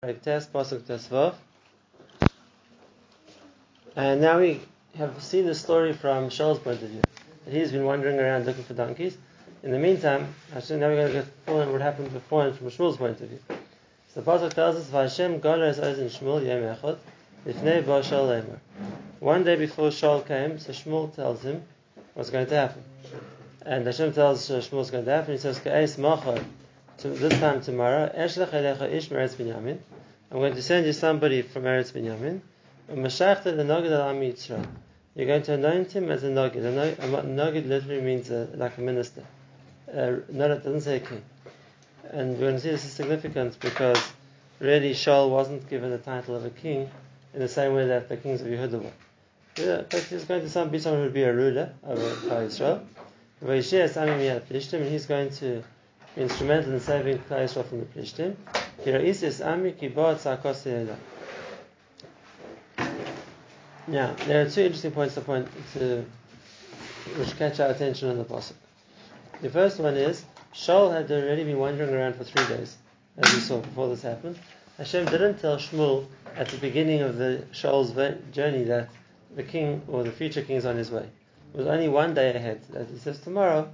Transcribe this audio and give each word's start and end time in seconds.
And 0.00 0.14
now 4.20 4.38
we 4.38 4.60
have 4.96 5.20
seen 5.20 5.44
the 5.44 5.56
story 5.56 5.92
from 5.92 6.28
Shaul's 6.28 6.60
point 6.60 6.80
of 6.82 6.88
view. 6.88 7.02
He's 7.48 7.72
been 7.72 7.82
wandering 7.82 8.20
around 8.20 8.46
looking 8.46 8.62
for 8.62 8.74
donkeys. 8.74 9.18
In 9.64 9.72
the 9.72 9.78
meantime, 9.80 10.32
actually 10.54 10.78
now 10.78 10.86
we're 10.86 10.98
going 10.98 11.08
to 11.08 11.12
get 11.14 11.26
forward 11.44 11.72
what 11.72 11.80
happened 11.80 12.12
before 12.12 12.52
from 12.52 12.68
Shmuel's 12.68 12.96
point 12.96 13.20
of 13.20 13.28
view. 13.28 13.40
So 14.14 14.20
the 14.20 14.30
Pasuk 14.30 14.54
tells 14.54 14.76
us, 14.76 14.86
Vashem 14.88 15.40
Golas 15.40 15.80
Ozen 15.80 16.16
Shmuel 16.16 16.46
Yom 16.46 16.76
Echad, 16.76 16.98
Ifnei 17.44 17.84
Bo 17.84 18.00
Shaul. 18.00 18.44
One 19.18 19.42
day 19.42 19.56
before 19.56 19.88
Shaul 19.88 20.24
came, 20.24 20.60
so 20.60 20.70
Shmuel 20.70 21.12
tells 21.12 21.42
him 21.42 21.64
what's 22.14 22.30
going 22.30 22.46
to 22.46 22.54
happen. 22.54 22.84
And 23.62 23.84
Hashem 23.84 24.12
tells 24.12 24.48
Shmuel 24.48 24.72
what's 24.74 24.90
going 24.92 25.06
to 25.06 25.10
happen. 25.10 25.32
He 25.32 25.38
says, 25.40 25.58
Ka'es 25.58 25.98
Machar, 25.98 26.44
to 26.98 27.08
this 27.10 27.38
time 27.38 27.60
tomorrow, 27.60 28.12
Eshlech 28.12 28.50
Elecha 28.50 28.92
Ish 28.92 29.08
Meretz 29.08 29.36
Binyamin. 29.36 29.78
I'm 30.30 30.38
going 30.38 30.54
to 30.54 30.62
send 30.62 30.84
you 30.84 30.92
somebody 30.92 31.42
from 31.42 31.62
Eretz 31.62 31.92
Binyamin. 31.92 32.40
Mashachta 32.90 33.44
the 33.44 33.62
Nogid 33.62 33.92
al 33.92 34.10
Am 34.10 34.20
Yisrael. 34.20 34.66
You're 35.14 35.26
going 35.26 35.42
to 35.42 35.54
anoint 35.54 35.92
him 35.92 36.10
as 36.10 36.24
a 36.24 36.28
Nogid. 36.28 36.64
A 36.64 37.22
Nogid 37.22 37.68
literally 37.68 38.00
means 38.00 38.30
a, 38.30 38.48
like 38.54 38.78
a 38.78 38.80
minister. 38.80 39.22
Uh, 39.88 40.16
no, 40.28 40.50
it 40.52 40.64
doesn't 40.64 40.80
say 40.80 40.96
a 40.96 41.00
king. 41.00 41.22
And 42.10 42.32
we're 42.32 42.50
going 42.50 42.54
to 42.56 42.60
see 42.60 42.70
this 42.70 42.84
is 42.84 42.92
significant 42.92 43.60
because 43.60 44.02
really 44.58 44.92
Shaul 44.92 45.30
wasn't 45.30 45.70
given 45.70 45.90
the 45.90 45.98
title 45.98 46.34
of 46.34 46.44
a 46.44 46.50
king 46.50 46.90
in 47.32 47.38
the 47.38 47.48
same 47.48 47.74
way 47.74 47.86
that 47.86 48.08
the 48.08 48.16
kings 48.16 48.40
of 48.40 48.48
Yehuda 48.48 48.82
were. 48.82 48.90
Yeah, 49.56 49.82
but 49.88 50.02
he's 50.02 50.24
going 50.24 50.40
to 50.40 50.68
be 50.72 50.78
someone 50.78 51.00
who 51.00 51.04
would 51.04 51.14
be 51.14 51.22
a 51.22 51.32
ruler 51.32 51.72
over 51.84 52.42
Israel. 52.42 52.82
And 53.40 53.52
he's 53.52 53.70
going 55.06 55.30
to 55.30 55.62
instrumental 56.18 56.72
in 56.72 56.80
saving 56.80 57.18
Klal 57.20 57.44
Yisrael 57.44 57.64
from 57.64 57.80
the 57.80 57.86
Plishtim. 57.86 58.36
Now, 63.86 64.14
there 64.26 64.42
are 64.42 64.50
two 64.50 64.62
interesting 64.62 64.90
points 64.90 65.14
to 65.14 65.20
point 65.20 65.48
to, 65.74 66.04
which 67.16 67.36
catch 67.38 67.60
our 67.60 67.70
attention 67.70 68.10
on 68.10 68.18
the 68.18 68.24
pasuk. 68.24 68.54
The 69.40 69.50
first 69.50 69.78
one 69.78 69.94
is 69.94 70.24
Shaul 70.52 70.92
had 70.92 71.10
already 71.10 71.44
been 71.44 71.58
wandering 71.58 71.94
around 71.94 72.16
for 72.16 72.24
three 72.24 72.46
days, 72.48 72.76
as 73.16 73.32
we 73.32 73.40
saw 73.40 73.60
before 73.60 73.88
this 73.88 74.02
happened. 74.02 74.38
Hashem 74.76 75.06
didn't 75.06 75.38
tell 75.38 75.56
Shmuel 75.56 76.06
at 76.36 76.48
the 76.48 76.58
beginning 76.58 77.00
of 77.00 77.16
the 77.16 77.44
Shaul's 77.52 77.92
journey 78.32 78.64
that 78.64 78.88
the 79.34 79.42
king 79.42 79.82
or 79.88 80.02
the 80.02 80.12
future 80.12 80.42
king 80.42 80.56
is 80.56 80.66
on 80.66 80.76
his 80.76 80.90
way. 80.90 81.08
It 81.54 81.56
was 81.56 81.66
only 81.66 81.88
one 81.88 82.14
day 82.14 82.34
ahead. 82.34 82.60
That 82.70 82.88
he 82.88 82.98
says 82.98 83.20
tomorrow 83.20 83.70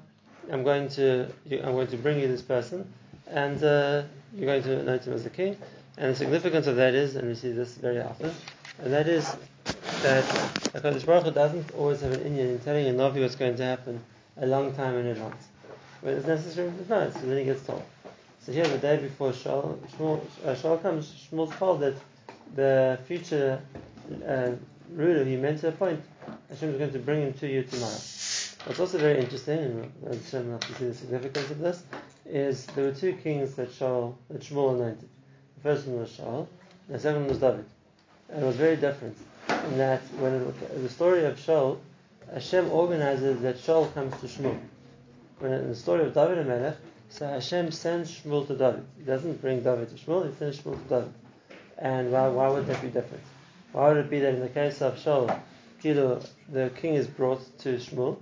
I'm 0.51 0.63
going 0.63 0.89
to 0.91 1.29
I'm 1.51 1.73
going 1.73 1.87
to 1.89 1.97
bring 1.97 2.21
you 2.21 2.29
this 2.29 2.43
person, 2.43 2.93
and 3.29 3.63
uh, 3.63 4.03
you're 4.35 4.47
going 4.47 4.63
to 4.63 4.81
anoint 4.81 5.05
him 5.05 5.15
as 5.15 5.25
the 5.25 5.31
king. 5.31 5.57
And 5.97 6.13
the 6.13 6.17
significance 6.17 6.67
of 6.67 6.77
that 6.77 6.95
is, 6.95 7.15
and 7.17 7.29
we 7.29 7.35
see 7.35 7.53
this 7.53 7.77
very 7.77 8.01
often, 8.01 8.33
and 8.83 8.93
that 8.93 9.09
is 9.09 9.37
that 10.03 10.25
Hakadosh 10.75 11.07
Baruch 11.07 11.25
Hu 11.25 11.31
doesn't 11.31 11.73
always 11.75 12.01
have 12.01 12.13
an 12.13 12.23
Indian 12.23 12.49
in 12.49 12.59
telling 12.59 12.89
a 12.89 12.91
Navi 12.91 13.21
what's 13.21 13.37
going 13.37 13.57
to 13.57 13.63
happen 13.63 14.01
a 14.37 14.47
long 14.47 14.75
time 14.75 14.97
in 14.97 15.07
advance. 15.07 15.47
When 16.01 16.15
it's 16.15 16.27
necessary, 16.27 16.69
it's 16.81 16.89
not. 16.89 17.13
So 17.13 17.21
then 17.21 17.39
he 17.39 17.45
gets 17.45 17.65
told. 17.65 17.83
So 18.41 18.53
here, 18.53 18.67
the 18.67 18.79
day 18.79 18.99
before 18.99 19.31
Shaul, 19.31 19.79
Shmuel, 19.97 20.21
uh, 20.45 20.77
comes, 20.79 21.29
Shmuel's 21.31 21.57
told 21.57 21.81
that 21.81 21.95
the 22.55 22.99
future 23.07 23.61
uh, 24.27 24.51
ruler 24.93 25.25
he 25.25 25.37
meant 25.37 25.61
to 25.61 25.69
appoint, 25.69 26.03
Hashem 26.51 26.71
is 26.71 26.79
going 26.79 26.93
to 26.93 26.99
bring 26.99 27.23
him 27.23 27.33
to 27.35 27.47
you 27.47 27.63
tomorrow. 27.63 27.97
What's 28.65 28.81
also 28.81 28.97
very 28.97 29.21
interesting, 29.21 29.93
and 30.07 30.15
have 30.33 30.61
to 30.61 30.75
see 30.75 30.87
the 30.87 30.95
significance 30.95 31.51
of 31.51 31.59
this, 31.59 31.83
is 32.25 32.65
there 32.69 32.87
were 32.87 32.93
two 32.93 33.13
kings 33.13 33.55
that 33.57 33.71
Shaul, 33.71 34.15
that 34.31 34.41
Shmuel 34.41 34.77
anointed. 34.77 35.07
The 35.57 35.61
first 35.63 35.87
one 35.87 36.01
was 36.01 36.11
Shaul, 36.13 36.47
the 36.89 36.99
second 36.99 37.21
one 37.21 37.29
was 37.29 37.39
David. 37.41 37.67
And 38.31 38.43
it 38.43 38.47
was 38.47 38.57
very 38.57 38.77
different 38.77 39.19
in 39.51 39.77
that 39.77 40.01
when 40.19 40.33
it, 40.33 40.83
the 40.83 40.89
story 40.89 41.27
of 41.27 41.39
Shaul, 41.39 41.77
Hashem 42.33 42.71
organizes 42.71 43.43
that 43.43 43.59
Shaul 43.59 43.93
comes 43.93 44.19
to 44.23 44.27
Shmuel. 44.27 44.59
When 45.41 45.53
in 45.53 45.69
the 45.69 45.77
story 45.77 46.07
of 46.07 46.15
David 46.15 46.39
and 46.39 46.49
Melech, 46.49 46.79
so 47.11 47.27
Hashem 47.27 47.71
sends 47.71 48.19
Shmuel 48.19 48.47
to 48.47 48.57
David. 48.57 48.87
He 48.97 49.05
doesn't 49.05 49.43
bring 49.43 49.63
David 49.63 49.91
to 49.91 50.03
Shmuel, 50.03 50.27
he 50.27 50.35
sends 50.39 50.59
Shmuel 50.59 50.83
to 50.83 50.89
David. 50.89 51.13
And 51.77 52.13
why, 52.13 52.29
why 52.29 52.49
would 52.49 52.67
that 52.69 52.81
be 52.81 52.89
different? 52.89 53.25
Why 53.73 53.89
would 53.89 53.99
it 53.99 54.09
be 54.09 54.21
that 54.21 54.33
in 54.33 54.41
the 54.41 54.49
case 54.49 54.81
of 54.81 54.97
Shaul, 54.97 55.39
the 55.83 56.71
king 56.77 56.95
is 56.95 57.07
brought 57.07 57.59
to 57.59 57.77
Shmuel, 57.77 58.17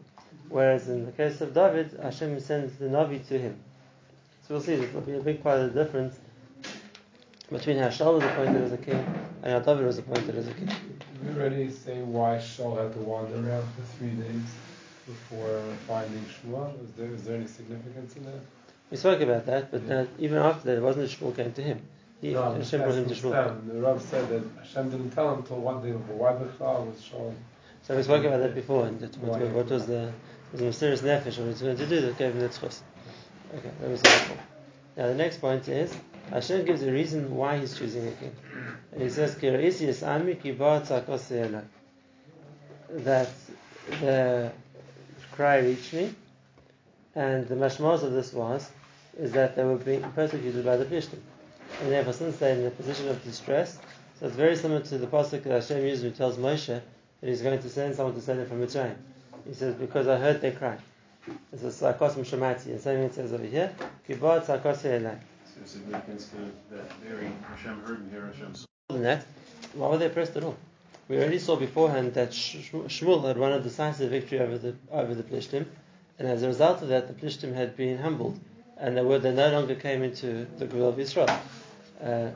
Whereas 0.53 0.87
in 0.91 1.07
the 1.07 1.13
case 1.13 1.41
of 1.41 1.55
David, 1.55 1.99
Hashem 2.03 2.39
sends 2.39 2.77
the 2.77 2.85
Navi 2.85 3.27
to 3.29 3.39
him. 3.39 3.59
So 4.47 4.55
we'll 4.55 4.63
see, 4.63 4.77
this 4.77 4.93
will 4.93 5.01
be 5.01 5.17
a 5.17 5.21
big 5.21 5.43
part 5.43 5.61
of 5.61 5.73
the 5.73 5.83
difference 5.83 6.19
between 7.51 7.79
how 7.79 7.89
Shaul 7.89 8.17
was 8.17 8.25
appointed 8.25 8.61
as 8.61 8.73
a 8.73 8.77
king 8.77 9.03
and 9.43 9.53
how 9.53 9.61
David 9.61 9.87
was 9.87 9.97
appointed 9.97 10.37
as 10.37 10.49
a 10.49 10.53
king. 10.53 10.67
Did 10.67 10.77
we 11.25 11.41
already 11.41 11.71
say 11.71 12.03
why 12.03 12.37
Shaul 12.37 12.77
had 12.77 12.93
to 12.93 12.99
wander 12.99 13.35
around 13.37 13.67
for 13.75 13.83
three 13.97 14.11
days 14.11 14.43
before 15.07 15.63
finding 15.89 16.23
Shmuel? 16.27 16.84
Is 16.84 16.91
there, 16.99 17.07
is 17.07 17.25
there 17.25 17.37
any 17.37 17.47
significance 17.47 18.15
in 18.17 18.25
that? 18.27 18.34
We 18.91 18.99
spoke 18.99 19.23
about 19.23 19.47
that, 19.47 19.71
but 19.71 19.83
yeah. 19.84 20.01
uh, 20.01 20.07
even 20.19 20.37
after 20.37 20.67
that, 20.67 20.77
it 20.77 20.83
wasn't 20.83 21.09
that 21.09 21.19
Shmuel 21.19 21.34
came 21.34 21.55
to 21.55 21.63
him. 21.63 21.81
He, 22.21 22.34
no, 22.34 22.53
Hashem 22.53 22.83
brought 22.83 22.95
him 22.95 23.09
to 23.09 23.15
Shmuel. 23.15 23.73
The 23.73 23.81
Rav 23.81 24.03
said 24.03 24.29
that 24.29 24.45
Hashem 24.59 24.91
didn't 24.91 25.13
tell 25.13 25.33
him 25.33 25.39
until 25.39 25.61
one 25.61 25.83
day 25.83 25.93
before. 25.93 26.17
Why 26.17 26.34
the 26.34 26.45
was 26.45 27.11
Shaul? 27.11 27.33
So 27.84 27.97
we 27.97 28.03
spoke 28.03 28.25
about 28.25 28.41
that 28.41 28.55
before, 28.55 28.87
and 28.87 29.01
that, 29.01 29.17
what, 29.19 29.41
what 29.41 29.69
was 29.69 29.87
the 29.87 30.13
was 30.53 30.61
a 30.61 30.65
mysterious 30.65 31.03
nefesh 31.03 31.39
what 31.39 31.49
he's 31.49 31.63
going 31.63 31.77
to 31.77 31.87
do 31.87 32.01
that 32.03 32.19
gave 32.19 32.33
him 32.33 32.41
the 32.41 32.49
tzchus. 32.49 32.81
Okay, 33.55 33.71
that 33.81 33.91
was 33.91 34.01
helpful. 34.01 34.37
Now 34.97 35.07
the 35.09 35.15
next 35.15 35.41
point 35.41 35.69
is 35.69 35.95
Hashem 36.31 36.65
gives 36.65 36.83
a 36.83 36.93
reason 36.93 37.35
why 37.35 37.59
he's 37.59 37.77
choosing 37.77 38.09
a 38.09 38.13
king. 38.13 38.35
And 38.93 39.03
he 39.03 39.11
says, 39.11 39.35
that 42.95 43.29
the 44.01 44.53
cry 45.33 45.59
reached 45.59 45.93
me, 45.93 46.15
and 47.15 47.49
the 47.49 47.55
mashmaz 47.55 48.03
of 48.03 48.13
this 48.13 48.33
was 48.33 48.71
is 49.19 49.33
that 49.33 49.57
they 49.57 49.65
were 49.65 49.77
being 49.77 50.03
persecuted 50.13 50.65
by 50.65 50.77
the 50.77 50.84
Plishtim. 50.84 51.21
And 51.81 51.91
therefore, 51.91 52.13
since 52.13 52.37
they're 52.37 52.59
in 52.59 52.67
a 52.67 52.71
position 52.71 53.09
of 53.09 53.23
distress, 53.25 53.79
so 54.19 54.27
it's 54.27 54.37
very 54.37 54.57
similar 54.57 54.81
to 54.81 54.99
the 54.99 55.07
pasuk 55.07 55.43
that 55.43 55.53
Hashem 55.53 55.84
uses 55.84 56.05
when 56.05 56.13
he 56.13 56.19
tells 56.19 56.37
Moshe 56.37 56.67
that 56.67 56.83
he's 57.21 57.43
going 57.43 57.61
to 57.61 57.69
send 57.69 57.95
someone 57.95 58.15
to 58.15 58.21
send 58.21 58.41
him 58.41 58.47
from 58.47 58.61
Mitzrayim. 58.61 58.97
He 59.47 59.54
says, 59.54 59.75
because 59.75 60.08
I 60.08 60.19
heard 60.19 60.41
their 60.41 60.53
cry. 60.53 60.78
This 61.50 61.62
is 61.62 61.80
Sarkosim 61.80 62.25
Shemati. 62.25 62.66
And 62.66 62.80
same 62.80 63.00
it 63.00 63.14
says 63.14 63.32
over 63.32 63.44
here, 63.44 63.72
Kibbot 64.08 64.44
Sarkosim 64.44 65.00
Elai. 65.00 65.19
So 65.44 65.60
significance 65.66 66.28
to 66.30 66.75
that 66.75 66.92
very 66.94 67.30
Hashem 67.48 67.80
heard 67.80 68.00
and 68.00 68.10
here 68.10 68.26
Hashem 68.26 68.54
saw. 68.54 68.66
Than 68.88 69.03
that, 69.03 69.25
why 69.75 69.88
were 69.88 69.98
they 69.98 70.06
oppressed 70.06 70.36
at 70.36 70.44
all? 70.44 70.56
We 71.08 71.19
already 71.19 71.38
saw 71.38 71.56
beforehand 71.56 72.14
that 72.14 72.30
Shmuel 72.30 73.26
had 73.26 73.36
won 73.36 73.53
a 73.53 73.60
decisive 73.60 74.10
victory 74.10 74.41
over 74.41 74.56
the 74.56 74.75
over 74.91 75.14
the 75.14 75.22
Plishtim, 75.22 75.66
and 76.19 76.28
as 76.28 76.42
a 76.42 76.48
result 76.48 76.82
of 76.82 76.88
that, 76.88 77.09
the 77.09 77.14
Plishtim 77.14 77.54
had 77.54 77.76
been 77.76 77.98
humbled, 77.98 78.38
and 78.78 78.97
they 78.97 79.03
were 79.03 79.19
they 79.19 79.34
no 79.34 79.50
longer 79.50 79.74
came 79.74 80.03
into 80.03 80.47
the 80.59 80.66
Gvul 80.66 80.88
of 80.88 80.98
Israel. 80.98 81.28
Uh, 82.03 82.30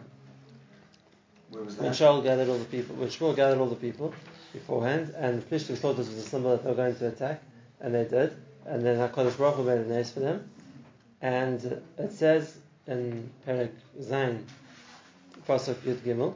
when 1.50 1.92
Shaul 1.92 2.22
gathered 2.22 2.48
all 2.48 2.58
the 2.58 2.64
people, 2.64 2.96
when 2.96 3.08
Shmuel 3.08 3.34
gathered 3.34 3.58
all 3.58 3.68
the 3.68 3.76
people, 3.76 4.12
beforehand, 4.56 5.14
and 5.16 5.40
the 5.40 5.46
Plishtim 5.46 5.76
thought 5.76 5.96
this 5.96 6.08
was 6.08 6.18
a 6.18 6.22
symbol 6.22 6.50
that 6.50 6.64
they 6.64 6.70
were 6.70 6.76
going 6.76 6.96
to 6.96 7.08
attack, 7.08 7.42
and 7.80 7.94
they 7.94 8.04
did. 8.04 8.36
And 8.64 8.84
then 8.84 8.96
HaKadosh 8.98 9.38
Baruch 9.38 9.56
Hu 9.56 9.64
made 9.64 9.78
a 9.78 9.88
nest 9.88 10.14
for 10.14 10.20
them. 10.20 10.50
And 11.22 11.62
it 11.98 12.12
says 12.12 12.56
in 12.86 13.30
Perek 13.46 13.70
Zain, 14.02 14.44
Pasuk 15.48 15.74
Yud 15.76 15.98
Gimel, 15.98 16.34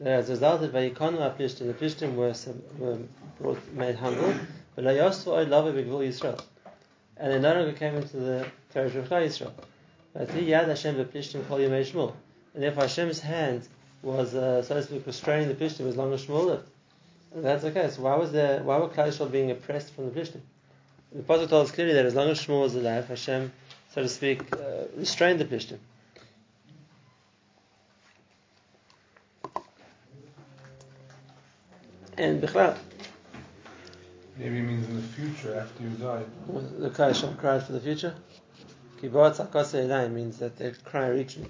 that 0.00 0.12
as 0.12 0.28
a 0.28 0.32
result 0.32 0.62
of 0.62 0.72
Vayikonu 0.72 1.18
HaPlishtim, 1.18 1.66
the 1.66 1.74
Plishtim 1.74 2.14
were, 2.14 2.34
were 2.78 2.98
brought, 3.40 3.72
made 3.72 3.96
humble, 3.96 4.34
but 4.74 4.84
Layosu 4.84 5.28
Oy 5.28 5.44
Lava 5.44 5.72
B'Gvul 5.72 6.08
Yisrael. 6.08 6.42
And 7.16 7.32
they 7.32 7.38
no 7.38 7.54
longer 7.54 7.72
came 7.72 7.94
into 7.94 8.16
the 8.16 8.46
territory 8.72 9.02
of 9.02 9.08
Klal 9.08 9.26
Yisrael. 9.26 9.52
But 10.12 10.30
he 10.30 10.46
Yad 10.46 10.68
Hashem 10.68 10.96
B'Plishtim 10.96 11.46
Kol 11.48 11.58
Yemei 11.58 11.86
Shmuel. 11.86 12.14
And 12.54 12.62
therefore 12.62 12.82
Hashem's 12.82 13.20
hand 13.20 13.66
was, 14.02 14.34
uh, 14.34 14.62
so 14.62 14.74
to 14.74 14.82
speak, 14.82 15.06
restraining 15.06 15.48
the 15.48 15.54
Plishtim 15.54 15.86
as 15.86 15.96
long 15.96 16.12
as 16.12 16.26
Shmuel 16.26 16.46
lived. 16.46 16.68
That's 17.34 17.64
okay. 17.64 17.88
So 17.90 18.02
why 18.02 18.16
was 18.16 18.32
there? 18.32 18.62
Why 18.62 18.78
were 18.78 18.88
Klal 18.88 19.30
being 19.30 19.50
oppressed 19.50 19.94
from 19.94 20.06
the 20.06 20.20
Plishtim? 20.20 20.40
The 21.12 21.22
Pasuk 21.22 21.48
told 21.48 21.66
us 21.66 21.72
clearly 21.72 21.94
that 21.94 22.06
as 22.06 22.14
long 22.14 22.28
as 22.28 22.40
Shmuel 22.40 22.62
was 22.62 22.74
alive, 22.74 23.08
Hashem, 23.08 23.52
so 23.94 24.02
to 24.02 24.08
speak, 24.08 24.40
uh, 24.52 24.84
restrained 24.96 25.40
the 25.40 25.44
Plishtim. 25.44 25.78
And 32.16 32.42
Bichlal. 32.42 32.76
Maybe 34.36 34.58
it 34.58 34.62
means 34.62 34.86
in 34.88 34.96
the 34.96 35.02
future 35.02 35.58
after 35.58 35.82
you 35.82 35.90
die. 35.90 36.22
The 36.78 36.90
Klal 36.90 37.38
cried 37.38 37.62
for 37.62 37.72
the 37.72 37.80
future. 37.80 38.14
Kibbutz 39.00 39.44
Akase 39.44 40.12
means 40.12 40.38
that 40.38 40.56
their 40.56 40.72
cry 40.84 41.08
reached 41.08 41.38
me. 41.38 41.48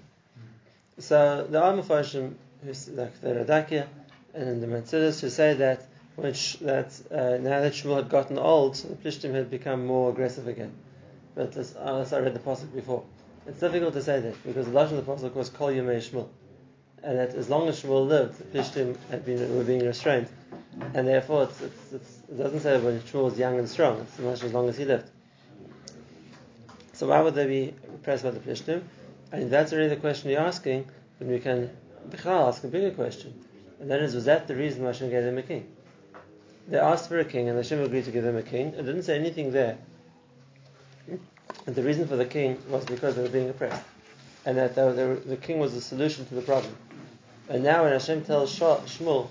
So 0.98 1.46
the 1.48 1.60
Amafashim, 1.60 2.34
who's 2.64 2.88
like 2.88 3.20
the 3.20 3.28
Radakia, 3.28 3.86
and 4.34 4.48
in 4.48 4.60
the 4.60 4.66
Metzilis 4.66 5.20
who 5.20 5.28
say 5.28 5.54
that 5.54 5.86
which 6.16 6.58
that 6.60 6.92
uh, 7.10 7.38
now 7.42 7.60
that 7.60 7.72
Shmuel 7.72 7.96
had 7.96 8.08
gotten 8.08 8.38
old, 8.38 8.74
the 8.76 8.94
Plishtim 8.96 9.34
had 9.34 9.50
become 9.50 9.86
more 9.86 10.10
aggressive 10.10 10.46
again. 10.46 10.72
But 11.34 11.56
as, 11.56 11.74
as 11.74 12.12
I 12.12 12.20
read 12.20 12.34
the 12.34 12.40
pasuk 12.40 12.74
before, 12.74 13.04
it's 13.46 13.60
difficult 13.60 13.94
to 13.94 14.02
say 14.02 14.20
that 14.20 14.42
because 14.44 14.66
the 14.66 14.72
lashon 14.72 14.98
of 14.98 15.06
the 15.06 15.12
pasuk 15.12 15.34
was 15.34 15.48
Kol 15.48 15.68
Yemei 15.68 15.96
Shmuel, 15.96 16.28
and 17.02 17.18
that 17.18 17.34
as 17.34 17.48
long 17.48 17.68
as 17.68 17.82
Shmuel 17.82 18.06
lived, 18.06 18.38
the 18.38 18.44
Plishtim 18.44 18.96
had 19.10 19.24
been, 19.24 19.56
were 19.56 19.64
being 19.64 19.84
restrained, 19.86 20.28
and 20.94 21.08
therefore 21.08 21.44
it's, 21.44 21.60
it's, 21.62 21.92
it's, 21.92 22.18
it 22.28 22.36
doesn't 22.36 22.60
say 22.60 22.78
when 22.78 23.00
Shmuel 23.00 23.24
was 23.24 23.38
young 23.38 23.58
and 23.58 23.68
strong, 23.68 24.00
it's 24.00 24.18
much 24.18 24.42
as 24.42 24.52
long 24.52 24.68
as 24.68 24.76
he 24.76 24.84
lived. 24.84 25.08
So 26.92 27.08
why 27.08 27.20
would 27.22 27.34
they 27.34 27.46
be 27.46 27.74
oppressed 27.94 28.24
by 28.24 28.30
the 28.30 28.40
Plishtim? 28.40 28.82
And 29.32 29.50
that's 29.50 29.72
really 29.72 29.88
the 29.88 29.96
question 29.96 30.30
you're 30.30 30.40
asking, 30.40 30.90
then 31.18 31.30
we 31.30 31.40
can 31.40 31.70
ask 32.26 32.62
a 32.64 32.68
bigger 32.68 32.90
question. 32.90 33.32
And 33.82 33.90
that 33.90 34.00
is, 34.00 34.14
was 34.14 34.26
that 34.26 34.46
the 34.46 34.54
reason 34.54 34.84
Hashem 34.84 35.10
gave 35.10 35.24
them 35.24 35.38
a 35.38 35.42
king? 35.42 35.66
They 36.68 36.78
asked 36.78 37.08
for 37.08 37.18
a 37.18 37.24
king, 37.24 37.48
and 37.48 37.56
Hashem 37.56 37.80
agreed 37.80 38.04
to 38.04 38.12
give 38.12 38.22
them 38.22 38.36
a 38.36 38.42
king. 38.42 38.68
It 38.68 38.82
didn't 38.82 39.02
say 39.02 39.18
anything 39.18 39.50
there. 39.50 39.76
And 41.08 41.74
the 41.74 41.82
reason 41.82 42.06
for 42.06 42.14
the 42.14 42.24
king 42.24 42.62
was 42.68 42.84
because 42.84 43.16
they 43.16 43.22
were 43.22 43.28
being 43.28 43.50
oppressed. 43.50 43.82
And 44.46 44.56
that 44.56 44.76
they 44.76 44.84
were, 44.84 45.16
the 45.16 45.36
king 45.36 45.58
was 45.58 45.74
the 45.74 45.80
solution 45.80 46.24
to 46.26 46.34
the 46.36 46.42
problem. 46.42 46.76
And 47.48 47.64
now 47.64 47.82
when 47.82 47.92
Hashem 47.92 48.24
tells 48.24 48.56
Shmuel 48.56 49.30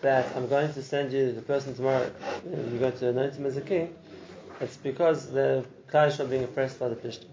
that 0.00 0.34
I'm 0.34 0.48
going 0.48 0.72
to 0.72 0.82
send 0.82 1.12
you 1.12 1.30
the 1.30 1.42
person 1.42 1.72
tomorrow, 1.72 2.10
you're 2.44 2.80
going 2.80 2.98
to 2.98 3.08
anoint 3.10 3.34
him 3.34 3.46
as 3.46 3.56
a 3.56 3.60
king, 3.60 3.94
it's 4.60 4.76
because 4.78 5.30
the 5.30 5.64
Klal 5.88 6.18
are 6.18 6.26
being 6.26 6.42
oppressed 6.42 6.80
by 6.80 6.88
the 6.88 6.96
Plishtim. 6.96 7.28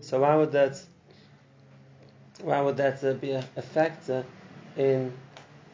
So 0.00 0.20
why 0.20 0.36
would 0.36 0.52
that 0.52 0.82
why 2.42 2.62
would 2.62 2.78
that 2.78 3.04
uh, 3.04 3.12
be 3.12 3.32
a, 3.32 3.44
a, 3.56 3.60
factor 3.60 4.24
in, 4.80 5.12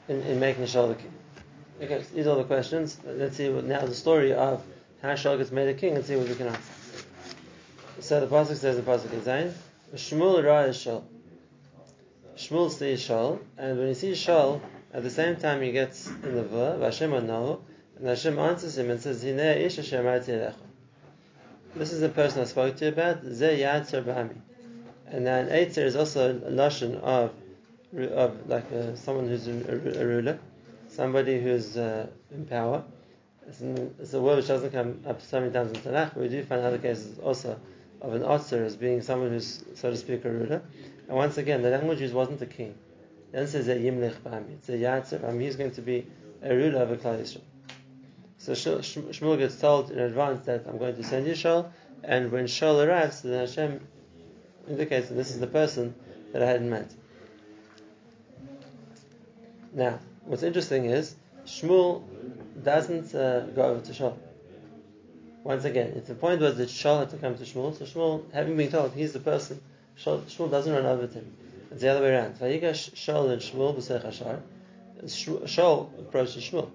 in, 0.08 0.22
in 0.22 0.40
making 0.40 0.64
the 0.64 0.96
king? 0.98 1.12
Okay, 1.82 2.02
so 2.02 2.14
these 2.14 2.26
are 2.26 2.36
the 2.36 2.44
questions. 2.44 2.98
Let's 3.04 3.36
see 3.36 3.48
what, 3.48 3.64
now 3.64 3.84
the 3.84 3.94
story 3.94 4.32
of 4.32 4.64
how 5.02 5.10
Shaul 5.10 5.38
gets 5.38 5.50
made 5.50 5.68
a 5.68 5.74
king 5.74 5.94
and 5.94 6.04
see 6.04 6.16
what 6.16 6.28
we 6.28 6.34
can 6.34 6.48
answer. 6.48 6.72
So 8.00 8.20
the 8.20 8.26
pasuk 8.26 8.56
says 8.56 8.78
in 8.78 8.84
pasuk 8.84 9.08
Zayin, 9.20 9.52
Shmuel 9.94 10.44
ra 10.44 10.60
is 10.60 10.76
Shaul. 10.76 11.04
Shmuel 12.36 12.70
sees 12.70 13.06
Shaul, 13.06 13.38
and 13.56 13.78
when 13.78 13.88
he 13.88 13.94
sees 13.94 14.18
Shaul, 14.18 14.60
at 14.92 15.02
the 15.02 15.10
same 15.10 15.36
time 15.36 15.62
he 15.62 15.72
gets 15.72 16.06
in 16.06 16.34
the 16.34 16.42
ver, 16.42 16.78
Vashem 16.78 17.10
Anahu, 17.10 17.60
and 17.98 18.08
Hashem 18.08 18.38
answers 18.38 18.76
him 18.76 18.90
and 18.90 19.00
says, 19.00 19.24
Hinei 19.24 19.56
ish 19.60 19.76
Hashem 19.76 20.04
This 21.74 21.92
is 21.92 22.00
the 22.00 22.08
person 22.08 22.42
I 22.42 22.44
spoke 22.44 22.76
to 22.76 22.86
you 22.86 22.92
about, 22.92 23.22
Ze 23.24 23.60
Yatzer 23.60 24.02
B'Ami. 24.02 24.36
And 25.06 25.26
then 25.26 25.48
Eitzer 25.48 25.84
is 25.84 25.96
also 25.96 26.32
a 26.32 26.50
lashon 26.50 27.00
of, 27.00 27.32
of 27.94 28.48
like 28.48 28.70
a, 28.72 28.92
uh, 28.92 28.96
someone 28.96 29.28
who's 29.28 29.46
a, 29.46 29.52
a, 29.52 30.06
ruler, 30.06 30.38
somebody 30.88 31.40
who's 31.40 31.76
uh, 31.76 32.06
in 32.30 32.46
power. 32.46 32.84
It's, 33.46 33.60
it's, 33.60 34.14
a 34.14 34.20
word 34.20 34.36
which 34.36 34.48
doesn't 34.48 34.72
come 34.72 35.00
up 35.06 35.22
so 35.22 35.40
many 35.40 35.52
times 35.52 35.70
in 35.70 35.76
Tanakh, 35.76 36.14
but 36.14 36.22
we 36.22 36.28
do 36.28 36.42
find 36.42 36.62
other 36.62 36.78
cases 36.78 37.18
also 37.18 37.58
of 38.00 38.14
an 38.14 38.22
otzer 38.22 38.64
as 38.64 38.76
being 38.76 39.02
someone 39.02 39.30
who's, 39.30 39.62
so 39.74 39.90
to 39.90 39.96
speak, 39.96 40.24
a 40.24 40.30
ruler. 40.30 40.62
And 41.08 41.16
once 41.16 41.38
again, 41.38 41.62
the 41.62 41.70
language 41.70 42.00
used 42.00 42.14
wasn't 42.14 42.40
the 42.40 42.46
king. 42.46 42.74
Then 43.32 43.46
says 43.46 43.68
a 43.68 43.76
yimlech 43.76 44.16
b'ami. 44.16 44.54
It's 44.54 44.68
a 44.68 44.72
yatzer 44.72 45.20
b'ami. 45.20 45.42
He's 45.42 45.56
going 45.56 45.72
to 45.72 45.82
be 45.82 46.06
a 46.42 46.54
ruler 46.54 46.82
of 46.82 46.90
a 46.90 46.96
Klal 46.96 47.20
Yisrael. 47.20 47.42
So 48.38 48.52
Shmuel 48.52 49.38
gets 49.38 49.56
told 49.60 49.90
in 49.90 49.98
advance 49.98 50.44
that 50.46 50.66
I'm 50.68 50.78
going 50.78 50.96
to 50.96 51.02
send 51.02 51.26
you 51.26 51.32
Shaul, 51.32 51.70
and 52.04 52.30
when 52.30 52.44
Shaul 52.44 52.86
arrives, 52.86 53.22
then 53.22 53.40
Hashem 53.40 53.80
indicates 54.68 55.08
that 55.08 55.14
this 55.14 55.30
is 55.30 55.40
the 55.40 55.46
person 55.46 55.94
that 56.32 56.42
I 56.42 56.46
had 56.46 56.60
in 56.60 56.70
mind. 56.70 56.94
Now, 59.76 59.98
what's 60.24 60.42
interesting 60.42 60.86
is 60.86 61.14
Shmuel 61.44 62.02
doesn't 62.64 63.14
uh, 63.14 63.40
go 63.40 63.62
over 63.64 63.84
to 63.84 63.92
Shaul. 63.92 64.16
Once 65.44 65.66
again, 65.66 65.92
if 65.96 66.06
the 66.06 66.14
point 66.14 66.40
was 66.40 66.56
that 66.56 66.70
Shaul 66.70 67.00
had 67.00 67.10
to 67.10 67.18
come 67.18 67.36
to 67.36 67.44
Shmuel, 67.44 67.76
so 67.76 67.84
Shmuel, 67.84 68.32
having 68.32 68.56
been 68.56 68.70
told 68.70 68.94
he's 68.94 69.12
the 69.12 69.20
person, 69.20 69.60
Shaul, 70.02 70.22
Shmuel 70.22 70.50
doesn't 70.50 70.72
run 70.72 70.86
over 70.86 71.06
to 71.06 71.12
him. 71.12 71.36
It's 71.70 71.82
the 71.82 71.88
other 71.88 72.00
way 72.00 72.14
around. 72.14 72.36
Shaul 72.36 73.30
and 73.30 73.42
Shmuel. 73.42 73.76
Shaul 75.44 75.98
approaches 75.98 76.42
Shmuel. 76.42 76.70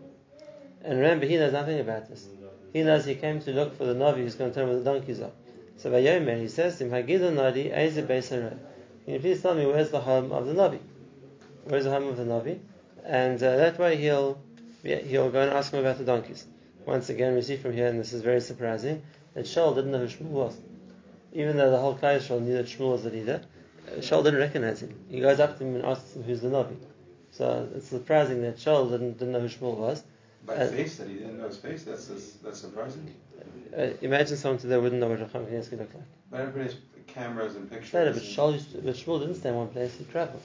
And 0.83 1.00
remember, 1.00 1.25
he 1.25 1.38
knows 1.38 1.53
nothing 1.53 1.80
about 1.80 2.07
this. 2.07 2.27
He 2.71 2.83
knows 2.83 3.03
he 3.03 3.15
came 3.15 3.42
to 3.42 3.51
look 3.51 3.80
for 3.80 3.86
the 3.86 3.95
Navi 3.95 4.18
who's 4.18 4.36
going 4.36 4.53
to 4.53 4.62
him 4.62 4.68
where 4.68 4.77
the 4.77 4.83
donkeys 4.83 5.21
are. 5.21 5.31
So 5.77 5.89
Vayomer, 5.89 6.39
he 6.39 6.48
says 6.48 6.77
to 6.77 6.83
him, 6.86 6.92
Hagidu 6.92 7.33
Nadi, 7.33 7.71
Eze 7.71 7.95
Can 7.95 8.59
you 9.07 9.19
please 9.19 9.42
tell 9.42 9.56
me 9.56 9.65
where's 9.65 9.89
the 9.89 10.01
home 10.01 10.31
of 10.31 10.45
the 10.45 10.53
Navi? 10.53 10.77
Where's 11.63 11.86
the 11.86 11.89
home 11.89 12.07
of 12.07 12.18
the 12.18 12.25
Navi? 12.25 12.59
And 13.06 13.42
uh, 13.42 13.57
that 13.57 13.80
way 13.80 13.98
he'll 13.98 14.42
he'll 14.83 15.30
go 15.30 15.42
and 15.42 15.51
ask 15.51 15.74
him 15.74 15.80
about 15.80 15.98
the 15.98 16.03
donkeys. 16.03 16.45
Once 16.86 17.09
again, 17.09 17.36
we 17.36 17.42
see 17.42 17.57
from 17.57 17.74
here, 17.74 17.88
and 17.88 18.00
this 18.00 18.13
is 18.13 18.21
very 18.21 18.42
surprising, 18.42 19.01
that 19.33 19.45
Shaul 19.45 19.75
didn't 19.75 19.92
know 19.92 20.00
who 20.00 20.07
Shmuel 20.07 20.30
was. 20.30 20.57
Even 21.33 21.57
though 21.57 21.71
the 21.71 21.77
whole 21.77 21.95
Yisrael 21.95 22.42
knew 22.42 22.53
that 22.53 22.65
Shmuel 22.65 22.94
was 22.94 23.03
the 23.03 23.12
leader, 23.12 23.42
uh, 23.88 24.00
Shaul 24.00 24.24
didn't 24.24 24.39
recognize 24.39 24.81
him. 24.81 25.00
He 25.09 25.21
goes 25.21 25.39
up 25.39 25.57
to 25.57 25.63
him 25.63 25.75
and 25.75 25.86
asks 25.86 26.15
him 26.15 26.24
who's 26.24 26.42
the 26.42 26.50
Navi. 26.50 26.75
So 27.31 27.69
it's 27.75 27.88
surprising 27.88 28.42
that 28.42 28.57
Shaul 28.57 28.89
didn't, 28.89 29.19
didn't 29.19 29.31
know 29.31 29.42
who 29.42 29.48
Shmuel 29.48 29.77
was. 29.77 30.03
By 30.45 30.56
uh, 30.56 30.68
face, 30.68 30.98
that 30.98 31.07
he 31.07 31.15
didn't 31.15 31.38
know 31.38 31.48
his 31.48 31.57
face, 31.57 31.83
that's, 31.83 32.07
that's 32.07 32.59
surprising. 32.59 33.13
Uh, 33.77 33.89
imagine 34.01 34.36
someone 34.36 34.59
today 34.59 34.77
wouldn't 34.77 35.00
know 35.00 35.07
what 35.07 35.19
Racham 35.19 35.45
Kanievsky 35.45 35.77
looked 35.77 35.94
like. 35.94 36.03
But 36.31 36.42
everybody 36.42 36.65
has 36.65 36.75
cameras 37.07 37.56
and 37.56 37.69
pictures. 37.69 37.92
Better, 37.92 38.13
but 38.13 38.24
Shmuel, 38.24 38.83
but 38.83 38.95
Shmuel 38.95 39.19
didn't 39.19 39.36
stay 39.36 39.50
in 39.50 39.56
one 39.56 39.69
place, 39.69 39.95
he 39.98 40.03
traveled. 40.06 40.42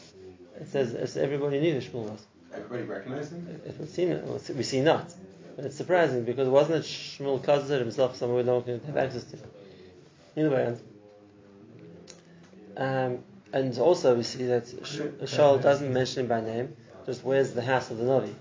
It 0.60 0.68
says 0.68 1.16
everybody 1.16 1.60
knew 1.60 1.80
who 1.80 1.80
Shmuel 1.80 2.10
was. 2.10 2.26
Everybody 2.56 2.82
recognized 2.82 3.32
him? 3.32 3.60
It, 3.64 3.78
would 3.78 3.90
seem, 3.90 4.56
we 4.56 4.62
see 4.62 4.80
not. 4.80 5.12
But 5.56 5.66
it's 5.66 5.76
surprising 5.76 6.24
because 6.24 6.48
it 6.48 6.50
wasn't 6.50 6.82
that 6.82 6.84
Shmuel 6.84 7.42
closeted 7.42 7.80
himself 7.80 8.16
somewhere 8.16 8.44
no 8.44 8.56
one 8.56 8.64
can 8.64 8.80
have 8.80 8.96
access 8.96 9.24
to. 9.24 9.38
Either 10.36 10.50
way, 10.50 10.76
um, 12.76 13.18
and 13.52 13.78
also 13.78 14.14
we 14.14 14.22
see 14.22 14.44
that 14.46 14.64
Shaul 14.66 15.62
doesn't 15.62 15.92
mention 15.92 16.24
him 16.24 16.28
by 16.28 16.42
name, 16.42 16.76
just 17.06 17.24
where's 17.24 17.52
the 17.52 17.62
house 17.62 17.90
of 17.90 17.96
the 17.96 18.04
Navi. 18.04 18.34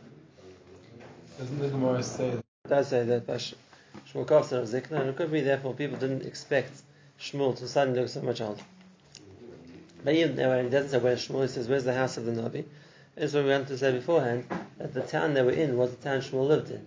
Doesn't 1.38 1.60
the 1.60 1.70
Gemara 1.70 2.04
say? 2.04 2.30
It 2.30 2.44
does 2.68 2.90
say 2.90 3.04
that 3.06 3.26
Shmuel 3.28 4.26
Kofzer 4.26 4.60
of 4.62 4.68
Zikna, 4.68 5.00
and 5.00 5.10
it 5.10 5.16
could 5.16 5.32
be 5.32 5.42
therefore 5.42 5.74
people 5.74 5.98
didn't 5.98 6.24
expect 6.24 6.82
Shmuel 7.20 7.58
to 7.60 7.68
suddenly 7.68 8.02
look 8.02 8.10
so 8.10 8.22
much 8.22 8.42
older. 8.42 8.62
But 10.04 10.16
even 10.16 10.36
when 10.36 10.66
he 10.66 10.70
doesn't 10.70 10.90
say 10.90 10.98
where 10.98 11.16
Shmuel, 11.16 11.44
he 11.44 11.48
says 11.48 11.70
where's 11.70 11.86
the 11.86 11.94
house 11.94 12.18
of 12.18 12.26
the 12.26 12.34
Navi. 12.34 12.66
Is 13.18 13.34
what 13.34 13.46
we 13.46 13.50
wanted 13.50 13.68
to 13.68 13.78
say 13.78 13.92
beforehand 13.92 14.46
that 14.78 14.94
the 14.94 15.02
town 15.02 15.34
they 15.34 15.42
were 15.42 15.52
in 15.52 15.78
was 15.78 15.92
the 15.92 16.04
town 16.04 16.20
Shmuel 16.20 16.48
lived 16.48 16.70
in. 16.70 16.78
It 16.78 16.84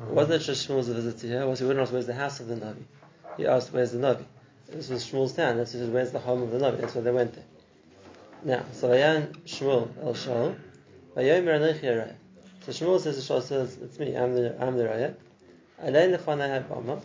uh-huh. 0.00 0.12
wasn't 0.14 0.42
just 0.42 0.68
Shmuel's 0.68 0.88
visit 0.88 1.18
to 1.18 1.26
here. 1.26 1.46
Was 1.46 1.58
he 1.58 1.64
wouldn't 1.64 1.82
ask 1.82 1.92
where's 1.92 2.06
the 2.06 2.14
house 2.14 2.40
of 2.40 2.48
the 2.48 2.54
Navi. 2.56 2.84
He 3.36 3.46
asked 3.46 3.72
where's 3.72 3.92
the 3.92 3.98
Navi. 3.98 4.24
This 4.68 4.88
was 4.88 5.04
Shmuel's 5.04 5.32
town. 5.32 5.56
That's 5.56 5.72
just 5.72 5.90
where's 5.90 6.12
the 6.12 6.20
home 6.20 6.42
of 6.42 6.50
the 6.50 6.58
Navi. 6.58 6.80
That's 6.80 6.94
where 6.94 7.04
they 7.04 7.10
went 7.10 7.34
there. 7.34 7.44
Now, 8.44 8.64
so 8.72 8.88
Vayan 8.90 9.36
Shmuel 9.44 9.88
El 10.02 10.14
Shaul, 10.14 10.56
Vayomer 11.16 11.58
Anochi 11.58 12.14
so 12.64 12.70
Shmuel 12.70 13.00
says 13.00 13.26
to 13.26 13.32
Shaul 13.32 13.42
says, 13.42 13.76
It's 13.82 13.98
me, 13.98 14.16
I'm 14.16 14.34
the 14.34 14.54
I'm 14.62 14.76
the 14.76 14.84
Raya. 14.84 15.14
Alain 15.80 16.12
Lefanai 16.12 16.64
Bama. 16.68 17.00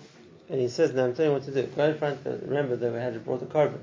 And 0.49 0.61
he 0.61 0.67
says, 0.67 0.93
Now 0.93 1.05
I'm 1.05 1.15
telling 1.15 1.31
you 1.31 1.37
what 1.37 1.45
to 1.45 1.51
do. 1.51 1.63
Go 1.63 1.89
in 1.89 1.97
front, 1.97 2.19
remember 2.25 2.75
that 2.75 2.93
we 2.93 2.99
had 2.99 3.15
to 3.15 3.19
brought 3.19 3.39
the 3.39 3.47
korban. 3.47 3.79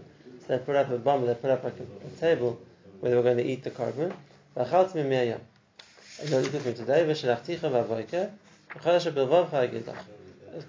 So 0.47 0.57
they 0.57 0.59
put 0.59 0.77
up 0.77 0.91
a 0.91 0.99
bomb, 0.99 1.27
they 1.27 1.35
put 1.35 1.51
up 1.51 1.65
like 1.65 1.75
a, 1.81 2.07
a, 2.07 2.21
table 2.21 2.61
where 3.01 3.11
they 3.11 3.17
were 3.17 3.25
going 3.25 3.39
to 3.39 3.45
eat 3.45 3.65
the 3.65 3.73
korban. 4.57 5.41
And 6.21 6.31
you'll 6.31 6.47
eat 6.47 6.53
with 6.53 6.67
me 6.67 6.75
today, 6.75 7.05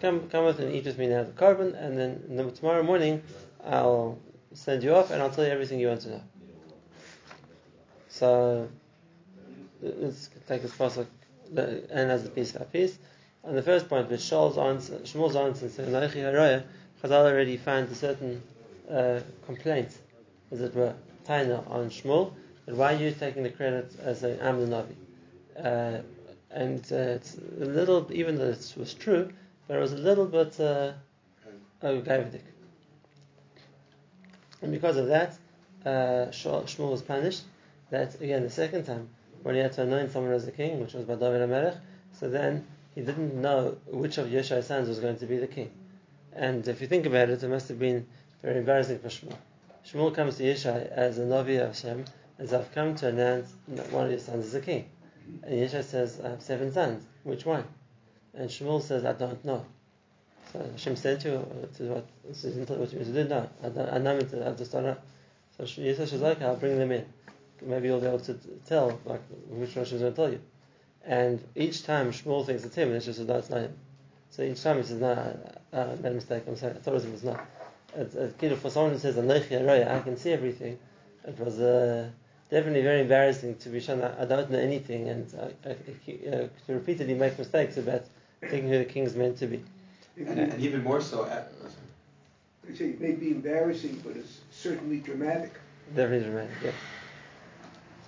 Come, 0.01 0.29
come 0.29 0.45
with 0.45 0.59
and 0.59 0.73
eat 0.73 0.85
with 0.85 0.97
me 0.97 1.07
now 1.07 1.23
the 1.23 1.31
korban, 1.31 1.79
and 1.79 1.97
then 1.97 2.51
tomorrow 2.53 2.81
morning 2.81 3.21
I'll 3.63 4.17
send 4.53 4.83
you 4.83 4.95
off 4.95 5.11
and 5.11 5.21
I'll 5.21 5.29
tell 5.29 5.45
you 5.45 5.51
everything 5.51 5.79
you 5.79 5.89
want 5.89 6.01
to 6.01 6.09
know. 6.09 6.21
So 8.09 8.67
let's 9.81 10.29
take 10.47 10.63
this 10.63 10.71
pasuk 10.71 11.05
and 11.55 12.11
as 12.11 12.25
a 12.25 12.29
piece 12.29 12.53
by 12.53 12.63
piece. 12.65 12.97
On 13.43 13.53
the 13.53 13.61
first 13.61 13.87
point, 13.87 14.09
with 14.09 14.21
Shaul's 14.21 14.57
answer, 14.57 14.97
Shmuel's 15.03 15.35
answer, 15.35 15.67
Haraya, 15.67 16.63
Chazal 17.03 17.31
already 17.31 17.57
found 17.57 17.89
a 17.89 17.95
certain 17.95 18.41
uh, 18.89 19.19
complaint, 19.45 19.95
as 20.51 20.61
it 20.61 20.73
were, 20.73 20.95
taina 21.27 21.69
on 21.69 21.91
Shmuel, 21.91 22.33
but 22.65 22.75
why 22.75 22.93
are 22.93 22.97
you 22.97 23.11
taking 23.11 23.43
the 23.43 23.49
credit 23.49 23.91
as 24.01 24.19
saying 24.19 24.39
I'm 24.41 24.59
the 24.59 24.75
Navi? 24.75 24.95
Uh, 25.63 26.01
and 26.51 26.79
uh, 26.91 26.95
it's 26.95 27.37
a 27.61 27.65
little, 27.65 28.07
even 28.11 28.37
though 28.37 28.49
it 28.49 28.73
was 28.77 28.93
true, 28.93 29.31
but 29.67 29.77
it 29.77 29.79
was 29.79 29.93
a 29.93 29.97
little 29.97 30.25
bit 30.25 30.59
uh, 30.59 30.93
Davidic. 31.81 32.43
And 34.61 34.71
because 34.71 34.97
of 34.97 35.07
that, 35.07 35.37
uh, 35.85 36.31
Shmuel 36.31 36.91
was 36.91 37.01
punished. 37.01 37.43
That 37.91 38.19
again, 38.19 38.41
the 38.41 38.49
second 38.49 38.85
time, 38.85 39.09
when 39.43 39.53
he 39.53 39.61
had 39.61 39.73
to 39.73 39.83
anoint 39.83 40.11
someone 40.11 40.33
as 40.33 40.45
the 40.45 40.51
king, 40.51 40.79
which 40.79 40.93
was 40.93 41.05
by 41.05 41.15
David 41.15 41.47
HaMelech, 41.47 41.77
so 42.13 42.29
then 42.29 42.65
he 42.95 43.01
didn't 43.01 43.39
know 43.39 43.77
which 43.85 44.17
of 44.17 44.27
Yeshai's 44.27 44.65
sons 44.65 44.87
was 44.87 44.99
going 44.99 45.17
to 45.17 45.25
be 45.27 45.37
the 45.37 45.47
king. 45.47 45.69
And 46.33 46.67
if 46.67 46.81
you 46.81 46.87
think 46.87 47.05
about 47.05 47.29
it, 47.29 47.43
it 47.43 47.47
must 47.47 47.67
have 47.67 47.77
been 47.77 48.07
very 48.41 48.57
embarrassing 48.57 48.99
for 48.99 49.09
Shmuel. 49.09 49.37
Shmuel 49.85 50.15
comes 50.15 50.37
to 50.37 50.43
Yeshai 50.43 50.89
as 50.91 51.19
a 51.19 51.21
Navi 51.21 51.61
of 51.61 51.67
Hashem 51.67 52.05
says, 52.37 52.53
I've 52.53 52.71
come 52.73 52.95
to 52.95 53.07
announce 53.07 53.53
one 53.91 54.05
of 54.05 54.11
your 54.11 54.19
sons 54.19 54.47
is 54.47 54.55
a 54.55 54.61
king. 54.61 54.89
And 55.43 55.53
Yeshai 55.53 55.83
says, 55.83 56.19
I 56.23 56.29
have 56.29 56.41
seven 56.41 56.71
sons. 56.71 57.03
Which 57.23 57.45
one? 57.45 57.63
And 58.33 58.49
Shmuel 58.49 58.81
says, 58.81 59.05
I 59.05 59.13
don't 59.13 59.43
know. 59.45 59.65
So 60.51 60.59
Hashem 60.71 60.95
sent 60.95 61.23
you 61.23 61.45
to 61.77 61.83
what, 61.83 62.05
what 62.77 62.93
you 62.93 62.99
to? 62.99 63.23
No, 63.25 63.49
I, 63.63 63.69
don't, 63.69 63.93
I 63.93 63.97
know 63.97 64.17
I 64.17 64.51
just 64.51 64.71
don't 64.71 64.83
know. 64.83 64.97
So 65.57 65.63
Yeshai 65.63 66.07
says, 66.07 66.21
okay, 66.21 66.45
I'll 66.45 66.55
bring 66.57 66.77
them 66.77 66.91
in. 66.91 67.05
maybe 67.61 67.87
you'll 67.87 67.99
be 67.99 68.07
able 68.07 68.19
to 68.19 68.37
tell 68.67 68.99
like 69.05 69.21
which 69.49 69.75
Rosh 69.75 69.91
is 69.93 70.01
going 70.01 70.13
to 70.13 70.15
tell 70.15 70.31
you. 70.31 70.41
And 71.05 71.43
each 71.55 71.83
time 71.83 72.11
Shmuel 72.11 72.45
thinks 72.45 72.63
it's 72.63 72.75
him, 72.75 72.89
and 72.89 72.97
it's 72.97 73.05
just 73.05 73.19
no, 73.19 73.37
it's 73.37 73.49
not 73.49 73.61
him. 73.61 73.75
So 74.31 74.43
each 74.43 74.61
time 74.61 74.77
he 74.77 74.83
says, 74.83 74.99
no, 74.99 75.35
I, 75.71 75.79
I 75.79 75.95
made 75.95 76.11
a 76.11 76.15
mistake. 76.15 76.43
I'm 76.47 76.55
sorry. 76.57 76.73
I 76.73 76.79
thought 76.79 76.95
it 76.95 77.11
was 77.11 77.23
not. 77.23 77.45
It's, 77.95 78.15
it's, 78.15 78.61
for 78.61 78.69
someone 78.69 78.91
who 78.91 78.99
says 78.99 79.17
I 79.17 79.99
can 80.01 80.17
see 80.17 80.33
everything. 80.33 80.77
It 81.25 81.39
was 81.39 81.59
uh, 81.59 82.09
definitely 82.55 82.83
very 82.83 83.01
embarrassing 83.01 83.53
to 83.57 83.67
be 83.67 83.81
shown 83.81 83.99
that 83.99 84.15
I 84.17 84.23
don't 84.23 84.49
know 84.49 84.57
anything 84.57 85.09
and 85.09 85.27
I, 85.37 85.69
I, 85.69 85.71
uh, 85.73 86.47
to 86.67 86.73
repeatedly 86.73 87.13
make 87.13 87.37
mistakes 87.37 87.75
about 87.75 88.03
thinking 88.39 88.69
who 88.69 88.77
the 88.77 88.85
king's 88.85 89.13
meant 89.13 89.37
to 89.39 89.47
be. 89.47 89.61
And, 90.17 90.39
and 90.39 90.63
even 90.63 90.81
more 90.81 91.01
so, 91.01 91.25
at, 91.25 91.51
I 92.65 92.73
say 92.73 92.85
it 92.85 93.01
may 93.01 93.11
be 93.11 93.31
embarrassing, 93.31 94.01
but 94.05 94.15
it's 94.15 94.39
certainly 94.51 94.99
dramatic. 94.99 95.51
Definitely 95.93 96.29
dramatic, 96.29 96.55
yeah. 96.63 96.71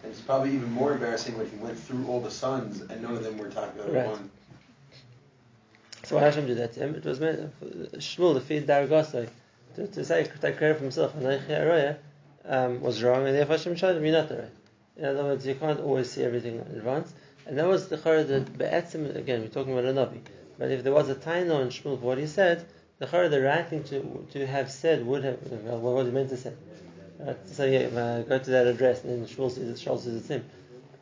and 0.03 0.13
it's 0.13 0.21
probably 0.21 0.55
even 0.55 0.71
more 0.71 0.93
embarrassing 0.93 1.37
when 1.37 1.49
he 1.49 1.57
went 1.57 1.77
through 1.77 2.07
all 2.07 2.21
the 2.21 2.31
sons 2.31 2.79
and 2.79 3.01
none 3.01 3.17
of 3.17 3.25
them 3.25 3.37
were 3.37 3.49
talking 3.49 3.81
about 3.81 3.93
Right. 3.93 4.07
one. 4.07 4.31
So 6.05 6.15
why 6.15 6.21
Hashem 6.21 6.47
did 6.47 6.57
that 6.59 6.71
to 6.75 6.79
him? 6.79 6.95
It 6.95 7.03
was 7.03 7.19
meant 7.19 7.51
Shmuel 7.99 8.35
to 8.35 8.39
feed 8.39 8.65
Daragosai 8.65 9.27
to, 9.75 9.87
to 9.87 10.05
say 10.05 10.23
take 10.39 10.57
credit 10.57 10.77
for 10.77 10.83
himself. 10.83 11.13
Anochi 11.17 11.49
Aroya 11.49 11.97
um, 12.47 12.81
was 12.81 13.03
wrong, 13.03 13.27
and 13.27 13.35
therefore 13.35 13.57
Hashem 13.57 13.75
showed 13.75 13.97
him 13.97 14.05
you're 14.05 14.13
not 14.13 14.29
the 14.29 14.37
right. 14.37 14.51
In 14.97 15.05
other 15.05 15.23
words, 15.23 15.45
you 15.45 15.55
can't 15.55 15.79
always 15.79 16.09
see 16.11 16.23
everything 16.23 16.55
in 16.55 16.77
advance. 16.77 17.13
And 17.45 17.57
that 17.57 17.67
was 17.67 17.87
the 17.87 17.97
chara 17.97 18.23
that 18.23 18.57
Be'etzim, 18.57 19.15
again, 19.15 19.41
we're 19.41 19.47
talking 19.47 19.77
about 19.77 19.85
a 19.85 19.93
Navi. 19.93 20.19
But 20.57 20.71
if 20.71 20.83
there 20.83 20.93
was 20.93 21.07
a 21.09 21.15
taino 21.15 21.61
in 21.61 21.69
Shmuel 21.69 21.99
for 21.99 22.07
what 22.07 22.17
he 22.17 22.27
said, 22.27 22.65
the 22.99 23.05
chara, 23.05 23.29
the 23.29 23.41
right 23.41 23.67
thing 23.67 23.83
to, 23.85 24.27
to 24.31 24.47
have 24.47 24.71
said 24.71 25.05
would 25.05 25.23
have, 25.23 25.39
well, 25.63 25.79
what 25.79 25.95
was 25.95 26.07
he 26.07 26.13
meant 26.13 26.29
to 26.29 26.37
say? 26.37 26.53
Right? 27.19 27.37
So 27.47 27.65
yeah, 27.65 27.87
uh, 27.87 28.21
go 28.23 28.39
to 28.39 28.49
that 28.49 28.67
address, 28.67 29.03
and 29.03 29.21
then 29.21 29.27
Shmuel 29.27 29.51
says, 29.51 29.81
Shaul 29.81 29.99
says 29.99 30.15
it's 30.15 30.27
him. 30.27 30.45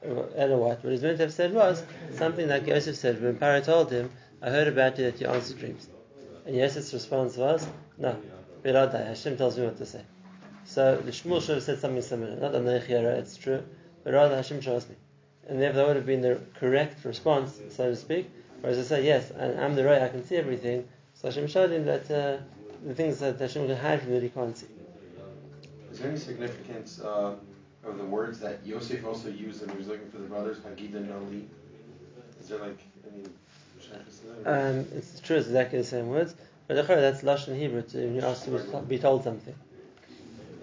And 0.03 0.59
what? 0.59 0.83
What 0.83 0.91
he's 0.91 1.01
meant 1.01 1.17
to 1.17 1.23
have 1.23 1.33
said 1.33 1.53
was 1.53 1.83
something 2.13 2.47
like 2.47 2.67
Yosef 2.67 2.95
said 2.95 3.21
when 3.21 3.37
Pharaoh 3.37 3.61
told 3.61 3.91
him, 3.91 4.11
I 4.41 4.49
heard 4.49 4.67
about 4.67 4.99
you 4.99 5.05
that 5.05 5.19
you 5.19 5.27
answered 5.27 5.57
dreams. 5.57 5.87
And 6.45 6.55
Yosef's 6.55 6.93
response 6.93 7.37
was, 7.37 7.65
No, 7.97 8.15
Biladai, 8.63 9.07
Hashem 9.07 9.37
tells 9.37 9.57
me 9.57 9.65
what 9.65 9.77
to 9.77 9.85
say. 9.85 10.01
So 10.75 10.97
the 10.97 11.11
Shmuel 11.11 11.39
should 11.41 11.55
have 11.55 11.63
said 11.63 11.79
something 11.79 12.01
similar. 12.01 12.35
Not 12.35 12.51
Anochi 12.51 12.89
Yara, 12.89 13.15
it's 13.15 13.37
true, 13.37 13.63
but 14.03 14.11
rather 14.11 14.35
Hashem 14.35 14.59
shows 14.59 14.85
me. 14.89 14.95
And 15.47 15.61
therefore 15.61 15.77
that 15.77 15.87
would 15.87 15.95
have 15.95 16.05
been 16.05 16.21
the 16.21 16.41
correct 16.59 17.05
response, 17.05 17.57
so 17.69 17.91
to 17.91 17.95
speak. 17.95 18.29
Whereas 18.59 18.77
I 18.79 18.81
say, 18.81 19.05
yes, 19.05 19.31
and 19.31 19.57
I'm 19.57 19.75
the 19.75 19.85
right, 19.85 20.01
I 20.01 20.09
can 20.09 20.25
see 20.25 20.35
everything. 20.35 20.85
So 21.13 21.29
Hashem 21.29 21.47
showed 21.47 21.71
him 21.71 21.85
that 21.85 22.11
uh, 22.11 22.41
the 22.85 22.93
things 22.93 23.19
that 23.19 23.39
Hashem 23.39 23.67
can 23.67 23.77
hide 23.77 24.01
from 24.01 24.11
that 24.11 24.23
he 24.23 24.27
can't 24.27 24.57
see. 24.57 24.67
Is 25.93 25.99
there 25.99 26.09
any 26.09 26.19
significance 26.19 26.99
uh, 26.99 27.35
of 27.85 27.97
the 27.97 28.03
words 28.03 28.41
that 28.41 28.59
Yosef 28.65 29.05
also 29.05 29.29
used 29.29 29.61
when 29.61 29.69
he 29.69 29.77
was 29.77 29.87
looking 29.87 30.09
for 30.09 30.17
the 30.17 30.27
brothers, 30.27 30.57
Hagida 30.57 30.95
and 30.95 31.13
Ali? 31.13 31.47
Is 32.41 32.49
there 32.49 32.59
like 32.59 32.79
any 33.13 33.23
shaykhs 33.79 34.19
to 34.19 34.43
that? 34.43 34.51
or- 34.51 34.69
Um, 34.79 34.85
it's 34.93 35.21
true, 35.21 35.37
it's 35.37 35.47
exactly 35.47 35.77
the 35.79 35.85
same 35.85 36.09
words, 36.09 36.35
but 36.67 36.85
that's 36.85 37.21
Lashon 37.21 37.57
Hebrew 37.57 37.81
to 37.83 37.97
when 37.97 38.15
you're 38.15 38.25
asked 38.25 38.43
to 38.43 38.81
be 38.89 38.99
told 38.99 39.23
something. 39.23 39.55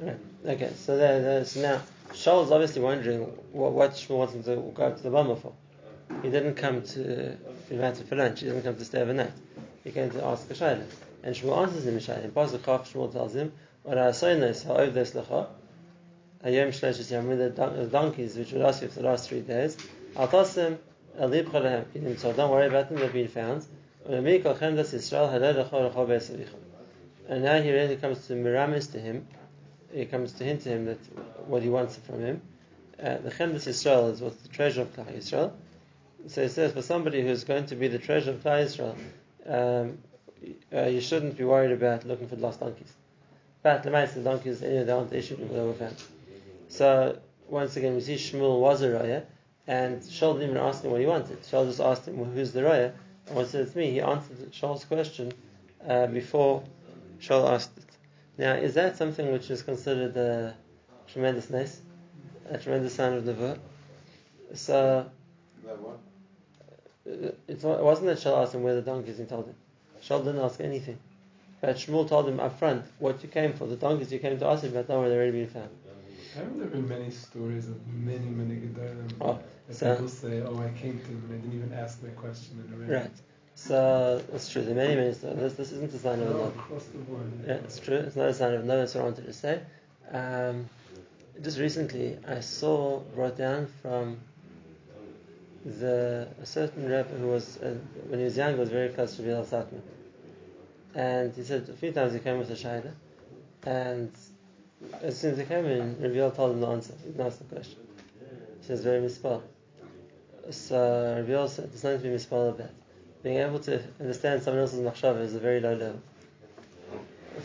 Right. 0.02 0.18
Okay, 0.44 0.72
so 0.74 0.96
there, 0.96 1.22
there, 1.22 1.44
so 1.44 1.60
now 1.60 1.80
Shaul 2.10 2.44
is 2.44 2.50
obviously 2.50 2.82
wondering 2.82 3.20
what, 3.52 3.70
what 3.70 3.92
Shmuel 3.92 4.18
wants 4.18 4.34
him 4.34 4.42
to 4.42 4.56
go 4.74 4.92
to 4.92 5.00
the 5.00 5.10
bomber 5.10 5.36
for. 5.36 5.52
He 6.22 6.30
didn't 6.30 6.56
come 6.56 6.82
to 6.82 7.38
be 7.68 7.76
invited 7.76 8.08
for 8.08 8.16
lunch. 8.16 8.40
He 8.40 8.46
didn't 8.46 8.64
come 8.64 8.74
to 8.74 8.84
stay 8.84 9.00
overnight. 9.00 9.30
He 9.84 9.92
came 9.92 10.10
to 10.10 10.24
ask 10.24 10.50
a 10.50 10.54
shayla, 10.54 10.84
and 11.22 11.36
Shmuel 11.36 11.62
answers 11.62 11.86
him 11.86 11.96
a 11.96 12.00
shayla. 12.00 12.24
In 12.24 12.32
Pasuk 12.32 12.64
Chaf, 12.64 12.92
Shmuel 12.92 13.12
tells 13.12 13.36
him, 13.36 13.52
"What 13.84 13.96
I 13.96 14.10
say 14.10 14.32
is 14.32 14.64
ha'ov 14.64 14.92
des 14.92 15.12
lecha." 15.12 15.46
Hayom 16.44 16.68
shleishes 16.70 17.12
yom 17.12 17.28
with 17.28 17.56
uh, 17.56 17.68
the 17.68 17.86
donkeys 17.86 18.36
which 18.36 18.50
would 18.50 18.62
ask 18.62 18.82
you 18.82 18.88
for 18.88 19.02
the 19.02 19.06
last 19.06 19.28
three 19.28 19.42
days. 19.42 19.76
I'll 20.16 20.26
toss 20.26 20.54
them. 20.54 20.80
alib 21.16 21.44
chalahem. 21.44 22.18
So 22.18 22.32
don't 22.32 22.50
worry 22.50 22.66
about 22.66 22.88
them. 22.88 22.98
They've 22.98 23.12
been 23.12 23.28
found. 23.28 23.64
And 24.04 24.24
now 27.44 27.62
he 27.62 27.70
really 27.70 27.96
comes 27.96 28.26
to 28.26 28.34
miramis 28.34 28.88
to 28.88 28.98
him. 28.98 29.28
He 29.92 30.06
comes 30.06 30.32
to 30.34 30.44
hint 30.44 30.62
to 30.62 30.70
him 30.70 30.86
that 30.86 30.98
what 31.46 31.62
he 31.62 31.68
wants 31.68 31.96
from 31.96 32.20
him. 32.20 32.42
Uh, 32.98 33.18
the 33.18 33.30
Chemdas 33.30 33.66
Yisrael 33.66 34.12
is 34.12 34.20
what's 34.20 34.36
the 34.42 34.48
treasure 34.48 34.82
of 34.82 34.94
Klal 34.94 35.12
Yisrael. 35.12 35.52
So 36.28 36.42
it 36.42 36.50
says 36.50 36.72
for 36.72 36.82
somebody 36.82 37.20
who's 37.22 37.44
going 37.44 37.66
to 37.66 37.76
be 37.76 37.88
the 37.88 37.98
treasure 37.98 38.30
of 38.30 38.42
Klal 38.42 38.64
Yisrael, 38.64 38.96
um, 39.46 39.98
uh, 40.72 40.88
you 40.88 41.00
shouldn't 41.00 41.36
be 41.36 41.44
worried 41.44 41.72
about 41.72 42.06
looking 42.06 42.28
for 42.28 42.36
lost 42.36 42.60
donkeys. 42.60 42.92
But 43.62 43.82
the 43.82 43.90
mice, 43.90 44.14
the 44.14 44.22
donkeys, 44.22 44.60
know, 44.60 44.84
they 44.84 44.92
aren't 44.92 45.10
the 45.10 45.18
issue 45.18 45.36
were 45.36 45.72
found. 45.74 45.96
So 46.68 47.18
once 47.48 47.76
again, 47.76 47.94
we 47.94 48.00
see 48.00 48.14
Shmuel 48.14 48.60
was 48.60 48.82
a 48.82 48.88
raya, 48.88 49.24
and 49.66 50.00
Shaul 50.00 50.34
didn't 50.34 50.50
even 50.50 50.62
ask 50.62 50.82
him 50.82 50.90
what 50.90 51.00
he 51.00 51.06
wanted. 51.06 51.42
Shaul 51.42 51.66
just 51.66 51.80
asked 51.80 52.08
him, 52.08 52.18
well, 52.18 52.30
"Who's 52.30 52.52
the 52.52 52.62
raya?" 52.62 52.92
And 53.26 53.36
once 53.36 53.54
it's 53.54 53.76
me, 53.76 53.90
he 53.90 54.00
answered 54.00 54.52
Shaul's 54.52 54.84
question 54.84 55.32
uh, 55.86 56.06
before 56.06 56.64
Shaul 57.20 57.52
asked 57.52 57.76
it. 57.76 57.84
Now, 58.42 58.54
is 58.54 58.74
that 58.74 58.96
something 58.96 59.30
which 59.30 59.52
is 59.52 59.62
considered 59.62 60.16
a 60.16 60.56
tremendous 61.06 61.48
nice, 61.48 61.80
a 62.50 62.58
tremendous 62.58 62.92
sign 62.92 63.12
of 63.12 63.22
nevuah? 63.22 63.56
So 64.54 65.08
That 65.64 65.78
what? 65.80 66.00
uh, 67.06 67.30
it's 67.46 67.62
not, 67.62 67.78
it 67.78 67.84
wasn't 67.84 68.08
that 68.08 68.18
Shaul 68.18 68.42
asked 68.42 68.52
him 68.52 68.64
where 68.64 68.74
the 68.74 68.82
donkeys 68.82 69.20
and 69.20 69.28
told 69.28 69.46
him. 69.46 69.54
Shaul 70.02 70.24
didn't 70.24 70.40
ask 70.40 70.60
anything. 70.60 70.98
But 71.60 71.76
Shmuel 71.76 72.08
told 72.08 72.28
him 72.28 72.40
up 72.40 72.58
front 72.58 72.84
what 72.98 73.22
you 73.22 73.28
came 73.28 73.52
for. 73.52 73.68
The 73.68 73.76
donkeys 73.76 74.12
you 74.12 74.18
came 74.18 74.36
to 74.40 74.46
ask 74.46 74.64
him 74.64 74.72
about, 74.72 74.88
don't 74.88 74.98
worry, 74.98 75.10
they've 75.10 75.18
already 75.18 75.44
been 75.44 75.48
found. 75.48 75.70
Haven't 76.34 76.58
there 76.58 76.66
been 76.66 76.88
many 76.88 77.12
stories 77.12 77.68
of 77.68 77.86
many, 77.86 78.26
many 78.26 78.56
Gedolim 78.56 79.12
Oh, 79.20 79.38
that 79.68 79.76
so- 79.76 79.94
people 79.94 80.08
say, 80.08 80.40
oh, 80.40 80.58
I 80.60 80.76
came 80.76 80.98
to 80.98 81.06
them 81.06 81.22
and 81.26 81.30
they 81.30 81.36
didn't 81.36 81.58
even 81.58 81.72
ask 81.74 82.02
my 82.02 82.08
question 82.08 82.58
and 82.58 82.90
already. 82.90 83.08
Right. 83.62 83.68
So 83.68 84.22
it's 84.32 84.50
true. 84.50 84.62
There 84.62 84.72
are 84.72 84.76
many, 84.76 84.96
many 84.96 85.12
stories. 85.12 85.38
This, 85.38 85.54
this 85.54 85.72
isn't 85.72 85.92
a 85.92 85.98
sign 85.98 86.20
of 86.20 86.28
a 86.28 86.32
No, 86.32 86.38
board. 86.38 87.32
Yeah, 87.46 87.54
it's 87.54 87.78
true. 87.78 87.96
It's 87.96 88.16
not 88.16 88.28
a 88.28 88.34
sign 88.34 88.54
of 88.54 88.64
no. 88.64 88.78
That's 88.78 88.94
what 88.94 89.02
I 89.02 89.04
wanted 89.04 89.26
to 89.26 89.32
say. 89.32 89.60
Um, 90.10 90.68
just 91.40 91.58
recently, 91.58 92.18
I 92.26 92.40
saw 92.40 93.00
brought 93.14 93.36
down 93.36 93.66
from 93.80 94.18
the 95.64 96.28
a 96.40 96.46
certain 96.46 96.88
rabbi 96.88 97.14
who 97.14 97.28
was 97.28 97.58
uh, 97.58 97.74
when 98.08 98.18
he 98.18 98.24
was 98.24 98.36
young 98.36 98.58
was 98.58 98.68
very 98.68 98.88
close 98.88 99.16
to 99.16 99.22
Bilal 99.22 99.44
Satman, 99.44 99.80
and 100.94 101.32
he 101.34 101.42
said 101.44 101.68
a 101.68 101.72
few 101.72 101.92
times 101.92 102.12
he 102.12 102.18
came 102.18 102.38
with 102.38 102.50
a 102.50 102.54
shayla, 102.54 102.92
and 103.64 104.10
as 105.02 105.18
soon 105.18 105.32
as 105.32 105.38
he 105.38 105.44
came 105.44 105.66
in, 105.66 105.96
Rabbi 106.00 106.34
told 106.34 106.52
him 106.52 106.60
the 106.60 106.66
answer. 106.66 106.94
He 107.04 107.10
didn't 107.10 107.26
ask 107.26 107.38
the 107.38 107.44
question. 107.44 107.78
He 108.60 108.66
says 108.66 108.82
very 108.82 109.00
misspelled. 109.00 109.44
So 110.50 111.24
Rabbi 111.26 111.46
said 111.46 111.70
there's 111.70 111.84
nothing 111.84 111.98
to 111.98 112.04
be 112.04 112.10
misspelled 112.10 112.60
about. 112.60 112.70
Being 113.22 113.38
able 113.38 113.60
to 113.60 113.80
understand 114.00 114.42
someone 114.42 114.62
else's 114.62 114.80
machshava 114.80 115.20
is 115.20 115.34
a 115.34 115.40
very 115.40 115.60
low 115.60 115.74
level. 115.74 116.02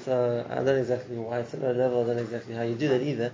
So 0.03 0.45
I 0.49 0.55
don't 0.55 0.65
know 0.65 0.75
exactly 0.75 1.17
why 1.17 1.39
it's 1.39 1.53
a 1.53 1.57
low 1.57 1.71
level. 1.71 2.03
I 2.03 2.07
don't 2.07 2.15
know 2.17 2.21
exactly 2.23 2.55
how 2.55 2.63
you 2.63 2.75
do 2.75 2.87
that 2.89 3.01
either. 3.01 3.31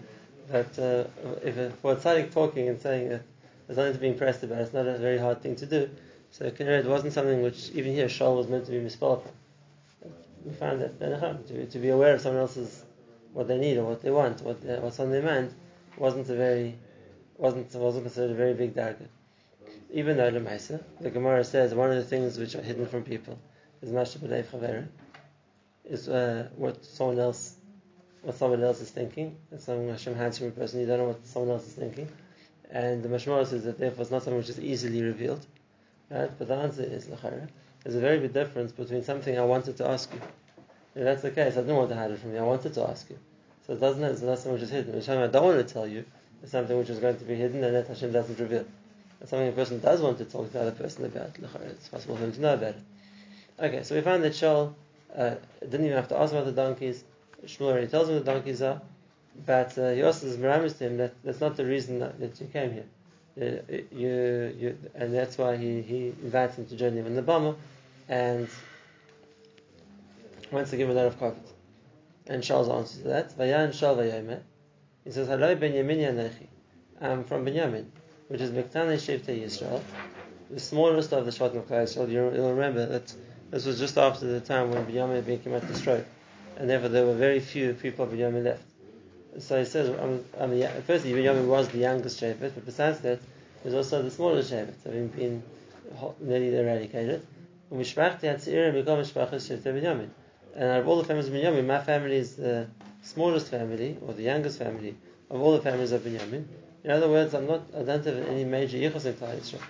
But 0.51 0.77
uh, 0.77 1.05
if 1.41 1.57
a, 1.57 1.71
for 1.81 1.95
tzaddik 1.95 2.33
talking 2.33 2.67
and 2.67 2.81
saying 2.81 3.09
that 3.09 3.21
there's 3.67 3.77
nothing 3.77 3.93
to 3.93 3.99
be 3.99 4.09
impressed 4.09 4.43
about, 4.43 4.59
it's 4.59 4.73
not 4.73 4.85
a 4.85 4.97
very 4.97 5.17
hard 5.17 5.41
thing 5.41 5.55
to 5.57 5.65
do. 5.65 5.89
So 6.31 6.45
it 6.45 6.85
wasn't 6.85 7.13
something 7.13 7.43
which 7.43 7.69
even 7.71 7.93
here 7.93 8.07
Shaul 8.07 8.35
was 8.35 8.47
meant 8.47 8.65
to 8.65 8.71
be 8.71 8.79
misspelled. 8.79 9.25
We 10.43 10.51
found 10.53 10.81
that 10.81 10.99
to, 10.99 11.65
to 11.65 11.79
be 11.79 11.89
aware 11.89 12.15
of 12.15 12.21
someone 12.21 12.41
else's 12.41 12.83
what 13.33 13.47
they 13.47 13.57
need 13.57 13.77
or 13.77 13.85
what 13.85 14.01
they 14.01 14.11
want, 14.11 14.41
what 14.41 14.61
they, 14.61 14.77
what's 14.79 14.99
on 14.99 15.11
their 15.11 15.21
mind, 15.21 15.53
wasn't 15.97 16.29
a 16.29 16.35
very 16.35 16.75
wasn't 17.37 17.73
wasn't 17.75 18.05
considered 18.05 18.31
a 18.31 18.35
very 18.35 18.53
big 18.53 18.75
darga. 18.75 19.07
Even 19.95 20.17
though 20.17 20.31
Lemaisa, 20.31 20.81
the 20.99 21.11
Gemara 21.11 21.43
says 21.43 21.75
one 21.75 21.91
of 21.91 21.97
the 21.97 22.03
things 22.03 22.39
which 22.39 22.55
are 22.55 22.63
hidden 22.63 22.87
from 22.87 23.03
people 23.03 23.37
is 23.83 23.91
Masha 23.91 24.17
B'Lev 24.17 24.45
Chavera, 24.45 24.87
is 25.85 26.09
uh, 26.09 26.49
what 26.55 26.83
someone 26.83 27.19
else 27.19 27.55
what 28.23 28.35
someone 28.35 28.63
else 28.63 28.81
is 28.81 28.89
thinking. 28.89 29.37
It's 29.51 29.65
something 29.65 29.89
Hashem 29.89 30.15
hides 30.15 30.39
from 30.39 30.47
a 30.47 30.51
person, 30.51 30.79
you 30.79 30.87
don't 30.87 30.97
know 30.97 31.07
what 31.07 31.27
someone 31.27 31.51
else 31.51 31.67
is 31.67 31.73
thinking. 31.73 32.07
And 32.71 33.03
the 33.03 33.09
Mashmah 33.09 33.45
says 33.45 33.65
that 33.65 33.77
therefore 33.77 34.01
it's 34.01 34.11
not 34.11 34.23
something 34.23 34.37
which 34.37 34.49
is 34.49 34.59
easily 34.59 35.03
revealed. 35.03 35.45
Right? 36.09 36.31
But 36.39 36.47
the 36.47 36.55
answer 36.55 36.83
is 36.83 37.05
Lachara. 37.05 37.47
There's 37.83 37.95
a 37.95 37.99
very 37.99 38.17
big 38.19 38.33
difference 38.33 38.71
between 38.71 39.03
something 39.03 39.37
I 39.37 39.43
wanted 39.43 39.77
to 39.77 39.87
ask 39.87 40.11
you. 40.11 40.21
If 40.95 41.03
that's 41.03 41.21
the 41.21 41.31
case, 41.31 41.53
I 41.53 41.61
didn't 41.61 41.75
want 41.75 41.89
to 41.89 41.95
hide 41.95 42.11
it 42.11 42.19
from 42.19 42.31
you, 42.33 42.39
I 42.39 42.43
wanted 42.43 42.73
to 42.73 42.89
ask 42.89 43.09
you. 43.09 43.19
So 43.67 43.73
it 43.73 43.79
doesn't 43.79 44.03
it's 44.03 44.21
not 44.21 44.39
something 44.39 44.53
which 44.53 44.63
is 44.63 44.71
hidden. 44.71 44.95
Which 44.95 45.07
I 45.09 45.27
don't 45.27 45.43
want 45.43 45.67
to 45.67 45.71
tell 45.71 45.85
you 45.85 46.05
is 46.41 46.49
something 46.49 46.77
which 46.77 46.89
is 46.89 46.99
going 46.99 47.17
to 47.17 47.25
be 47.25 47.35
hidden 47.35 47.63
and 47.63 47.75
that 47.75 47.87
Hashem 47.87 48.11
doesn't 48.11 48.39
reveal. 48.39 48.65
It's 49.23 49.29
something 49.29 49.47
a 49.47 49.51
person 49.53 49.79
does 49.79 50.01
want 50.01 50.17
to 50.19 50.25
talk 50.25 50.47
to 50.47 50.53
the 50.53 50.61
other 50.61 50.71
person 50.71 51.05
about. 51.05 51.31
It's 51.63 51.87
possible 51.87 52.17
for 52.17 52.23
him 52.23 52.33
to 52.33 52.41
know 52.41 52.53
about 52.53 52.75
it. 52.75 52.81
Okay, 53.59 53.83
so 53.83 53.95
we 53.95 54.01
found 54.01 54.23
that 54.23 54.33
Shaul 54.33 54.73
uh, 55.17 55.35
didn't 55.61 55.85
even 55.85 55.95
have 55.95 56.09
to 56.09 56.17
ask 56.19 56.33
about 56.33 56.45
the 56.45 56.51
donkeys. 56.51 57.03
Shmuel 57.45 57.71
already 57.71 57.87
tells 57.87 58.09
him 58.09 58.15
the 58.15 58.21
donkeys 58.21 58.61
are, 58.61 58.81
but 59.45 59.77
uh, 59.77 59.91
he 59.91 60.03
also 60.03 60.27
miramis 60.37 60.73
to 60.73 60.87
him 60.87 60.97
that 60.97 61.13
that's 61.23 61.39
not 61.39 61.55
the 61.55 61.65
reason 61.65 61.99
that, 61.99 62.19
that 62.19 62.39
you 62.41 62.47
came 62.47 62.73
here. 62.73 62.85
Uh, 63.35 63.73
you, 63.91 64.55
you, 64.59 64.77
and 64.93 65.13
that's 65.13 65.37
why 65.37 65.55
he, 65.55 65.81
he 65.81 66.07
invites 66.21 66.57
him 66.57 66.65
to 66.65 66.75
join 66.75 66.93
him 66.93 67.05
in 67.07 67.15
the 67.15 67.21
bomber, 67.21 67.55
and 68.09 68.47
wants 70.51 70.69
to 70.69 70.77
give 70.77 70.89
him 70.89 70.97
a 70.97 70.99
lot 70.99 71.07
of 71.07 71.17
comfort. 71.17 71.47
And 72.27 72.43
Shaul's 72.43 72.69
answer 72.69 73.01
to 73.03 73.07
that, 73.07 73.37
Shaul 73.37 74.41
he 75.05 75.11
says, 75.11 75.27
Hello 75.27 75.55
Ben 75.55 75.73
Yemini 75.73 76.09
Anechi. 76.09 76.47
um, 77.01 77.23
from 77.25 77.45
Binyamin, 77.45 77.85
which 78.33 78.41
is 78.41 78.49
Mektane 78.49 78.97
Shevte 78.97 79.39
Yisrael, 79.39 79.79
the 80.49 80.59
smallest 80.59 81.13
of 81.13 81.23
the 81.23 81.29
Shvatim 81.29 81.57
of 81.57 81.67
Yisrael. 81.67 82.09
You'll, 82.09 82.31
remember 82.31 82.87
that 82.87 83.13
this 83.51 83.67
was 83.67 83.77
just 83.77 83.95
after 83.95 84.25
the 84.25 84.39
time 84.41 84.71
when 84.71 84.83
Binyamin 84.87 85.43
killed 85.43 85.61
to 85.61 85.75
stroke, 85.75 86.03
and 86.57 86.67
therefore 86.67 86.89
there 86.89 87.05
were 87.05 87.13
very 87.13 87.39
few 87.39 87.75
people 87.75 88.05
of 88.05 88.11
Binyamin 88.11 88.43
left. 88.43 88.63
So 89.37 89.59
he 89.59 89.65
says, 89.65 89.89
um, 89.99 90.25
um, 90.39 90.49
firstly, 90.87 91.11
Binyamin 91.13 91.45
was 91.45 91.67
the 91.69 91.77
youngest 91.77 92.19
Shevet, 92.19 92.55
but 92.55 92.65
besides 92.65 93.01
that, 93.01 93.19
there's 93.61 93.75
also 93.75 94.01
the 94.01 94.09
smallest 94.09 94.51
Shevet, 94.51 94.83
having 94.83 95.09
been 95.09 95.43
nearly 96.19 96.57
eradicated. 96.57 97.21
And 97.69 97.81
out 100.71 100.79
of 100.79 100.87
all 100.87 100.97
the 100.97 101.03
families 101.03 101.27
of 101.27 101.33
Binyamin, 101.35 101.67
my 101.67 101.79
family 101.83 102.15
is 102.15 102.35
the 102.35 102.65
smallest 103.03 103.49
family, 103.49 103.99
or 104.01 104.15
the 104.15 104.23
youngest 104.23 104.57
family, 104.57 104.95
of 105.29 105.39
all 105.39 105.51
the 105.51 105.61
families 105.61 105.91
of 105.91 106.01
Binyamin. 106.01 106.45
In 106.83 106.91
other 106.91 107.09
words, 107.09 107.33
I'm 107.33 107.47
not, 107.47 107.61
I 107.75 107.83
don't 107.83 108.05
have 108.05 108.27
any 108.27 108.43
major 108.43 108.77
yichus 108.77 109.05
in 109.05 109.13
Klal 109.13 109.37
Yisrael. 109.37 109.61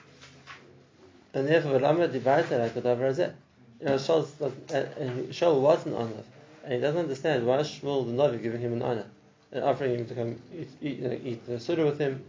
And 1.33 1.47
therefore, 1.47 1.79
Lama 1.79 2.07
Dibarta 2.07 2.59
like 2.59 2.73
Razeh. 2.73 3.33
You 3.79 3.89
know, 3.89 3.95
Shaul 3.95 5.59
wasn't 5.59 5.95
honored, 5.95 6.23
and 6.63 6.73
he 6.73 6.79
doesn't 6.79 6.99
understand 6.99 7.45
why 7.45 7.57
Shmuel 7.57 8.05
the 8.05 8.13
Navi 8.13 8.41
giving 8.41 8.61
him 8.61 8.73
an 8.73 8.81
honor 8.81 9.05
and 9.51 9.63
offering 9.63 9.95
him 9.95 10.05
to 10.07 10.15
come 10.15 10.41
eat, 10.57 10.69
eat, 10.81 10.99
you 10.99 11.07
know, 11.07 11.19
eat 11.23 11.45
the 11.45 11.59
Suda 11.59 11.83
with 11.83 11.99
him. 11.99 12.23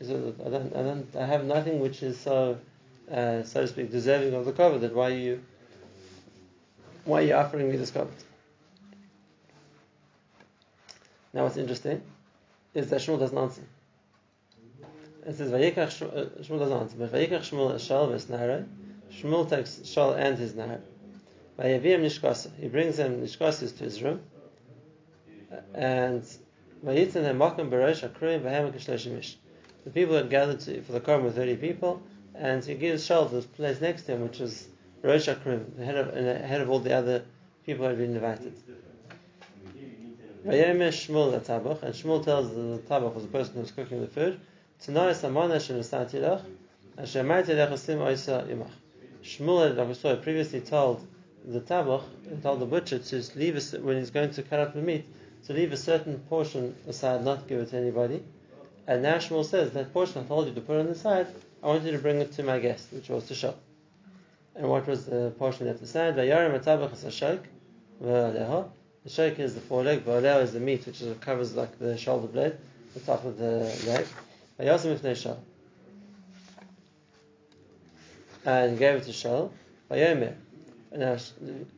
Says, 0.00 0.34
I 0.44 0.48
don't, 0.48 0.74
I 0.74 0.82
don't, 0.82 1.16
I 1.16 1.26
have 1.26 1.44
nothing 1.44 1.80
which 1.80 2.02
is 2.02 2.18
so, 2.18 2.58
uh, 3.10 3.42
so 3.42 3.62
to 3.62 3.68
speak, 3.68 3.90
deserving 3.90 4.34
of 4.34 4.44
the 4.46 4.52
cover. 4.52 4.78
That 4.78 4.94
why 4.94 5.10
you, 5.10 5.42
why 7.04 7.20
are 7.20 7.26
you 7.26 7.34
offering 7.34 7.70
me 7.70 7.76
this 7.76 7.90
cover? 7.90 8.10
Now, 11.32 11.44
what's 11.44 11.56
interesting 11.56 12.00
is 12.72 12.88
that 12.90 13.00
Shmuel 13.00 13.18
doesn't 13.18 13.36
answer. 13.36 13.62
It 15.26 15.34
says 15.34 15.50
Vayikach 15.50 16.02
uh, 16.02 16.40
Shmuel 16.40 16.60
doesn't 16.60 16.78
answer, 16.78 16.96
but 16.98 17.12
Vayikach 17.12 17.50
Shmuel 17.50 17.80
Shal 17.80 18.06
v'Snara. 18.08 18.64
Shmuel 19.12 19.50
takes 19.50 19.84
Shal 19.84 20.12
and 20.12 20.38
his 20.38 20.52
Nahar. 20.52 20.80
Vayavim 21.58 22.02
Nishkasa. 22.02 22.54
He 22.60 22.68
brings 22.68 22.96
them 22.96 23.22
Nishkasas 23.22 23.76
to 23.78 23.84
his 23.84 24.00
room, 24.02 24.20
and 25.74 26.22
Vayitzin 26.84 27.12
them 27.12 27.38
Makam 27.40 27.70
Barosh 27.70 28.08
Akruim 28.08 28.42
V'Hem 28.42 28.72
Kishleishimish. 28.72 29.34
The 29.84 29.90
people 29.90 30.14
had 30.14 30.30
gathered 30.30 30.60
to, 30.60 30.80
for 30.82 30.92
the 30.92 31.00
Korban 31.00 31.24
were 31.24 31.30
thirty 31.32 31.56
people, 31.56 32.02
and 32.36 32.64
he 32.64 32.74
gives 32.74 33.04
Shal 33.04 33.24
the 33.26 33.42
place 33.42 33.80
next 33.80 34.02
to 34.02 34.12
him, 34.12 34.22
which 34.22 34.38
was 34.38 34.68
Rosh 35.02 35.28
Akrim, 35.28 35.76
the 35.76 35.84
head 35.84 35.96
of, 35.96 36.14
the 36.14 36.38
head 36.38 36.60
of 36.60 36.70
all 36.70 36.78
the 36.78 36.94
other 36.94 37.24
people 37.64 37.84
who 37.84 37.88
had 37.88 37.98
been 37.98 38.14
invited. 38.14 38.54
Vayemesh 40.46 41.08
Shmuel 41.08 41.32
the 41.32 41.40
Tabach, 41.40 41.82
and 41.82 41.92
Shmuel 41.92 42.24
tells 42.24 42.50
the 42.50 42.80
Tabach 42.88 43.12
was 43.12 43.24
the 43.24 43.30
person 43.30 43.54
who 43.54 43.60
was 43.62 43.72
cooking 43.72 44.00
the 44.00 44.06
food, 44.06 44.40
Tanai 44.82 45.12
Samana 45.14 45.56
Shenasati 45.56 46.20
Lach, 46.20 46.42
Asher 46.98 47.24
Maiti 47.24 47.48
Lech 47.48 47.70
Asim 47.70 47.98
Oisa 47.98 48.46
Imach. 48.48 48.70
Shmuel, 49.22 49.76
like 49.76 49.88
we 49.88 49.94
saw, 49.94 50.14
previously 50.16 50.60
told 50.60 51.06
the 51.44 51.60
Tabach, 51.60 52.04
told 52.42 52.60
the 52.60 52.66
butcher 52.66 52.98
to 52.98 53.22
leave 53.34 53.56
a, 53.56 53.80
when 53.80 53.96
he's 53.98 54.10
going 54.10 54.30
to 54.30 54.42
cut 54.42 54.60
up 54.60 54.74
the 54.74 54.82
meat, 54.82 55.04
to 55.46 55.52
leave 55.52 55.72
a 55.72 55.76
certain 55.76 56.18
portion 56.28 56.74
aside, 56.86 57.24
not 57.24 57.48
give 57.48 57.60
it 57.60 57.70
to 57.70 57.76
anybody. 57.76 58.22
And 58.86 59.02
now 59.02 59.16
Shmuel 59.16 59.44
says, 59.44 59.72
that 59.72 59.92
portion 59.92 60.24
I 60.24 60.26
told 60.26 60.46
you 60.48 60.54
to 60.54 60.60
put 60.60 60.78
on 60.78 60.86
the 60.86 60.94
side, 60.94 61.26
I 61.62 61.66
want 61.66 61.84
you 61.84 61.92
to 61.92 61.98
bring 61.98 62.20
it 62.20 62.32
to 62.32 62.42
my 62.42 62.58
guest, 62.58 62.88
which 62.92 63.08
was 63.08 63.26
to 63.28 63.34
show. 63.34 63.54
And 64.54 64.68
what 64.68 64.86
was 64.86 65.06
the 65.06 65.32
portion 65.38 65.66
left 65.66 65.82
aside? 65.82 66.16
Vayarim 66.16 66.58
Atabach 66.58 66.92
is 66.92 67.04
a 67.04 67.10
the 69.06 69.12
shake 69.12 69.38
is 69.38 69.54
the 69.54 69.60
foreleg, 69.60 70.04
v'oleo 70.04 70.42
is 70.42 70.52
the 70.52 70.60
meat, 70.60 70.84
which 70.84 71.00
covers 71.20 71.54
like 71.54 71.78
the 71.78 71.96
shoulder 71.96 72.26
blade, 72.26 72.56
the 72.92 73.00
top 73.00 73.24
of 73.24 73.38
the 73.38 73.72
leg. 73.86 74.04
Vayasim 74.58 74.98
ifnei 74.98 75.16
shal. 75.16 75.42
And 78.44 78.78
gave 78.78 78.96
it 78.96 79.04
to 79.04 79.10
Shaul. 79.10 79.50
Vayomer. 79.90 80.34
Now 80.92 81.16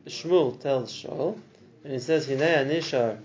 Shmuel 0.05 0.59
tells 0.61 0.93
Shaul, 0.93 1.37
and 1.83 1.93
he 1.93 1.99
says, 1.99 2.27
Hinei 2.27 2.65
anishar 2.65 3.17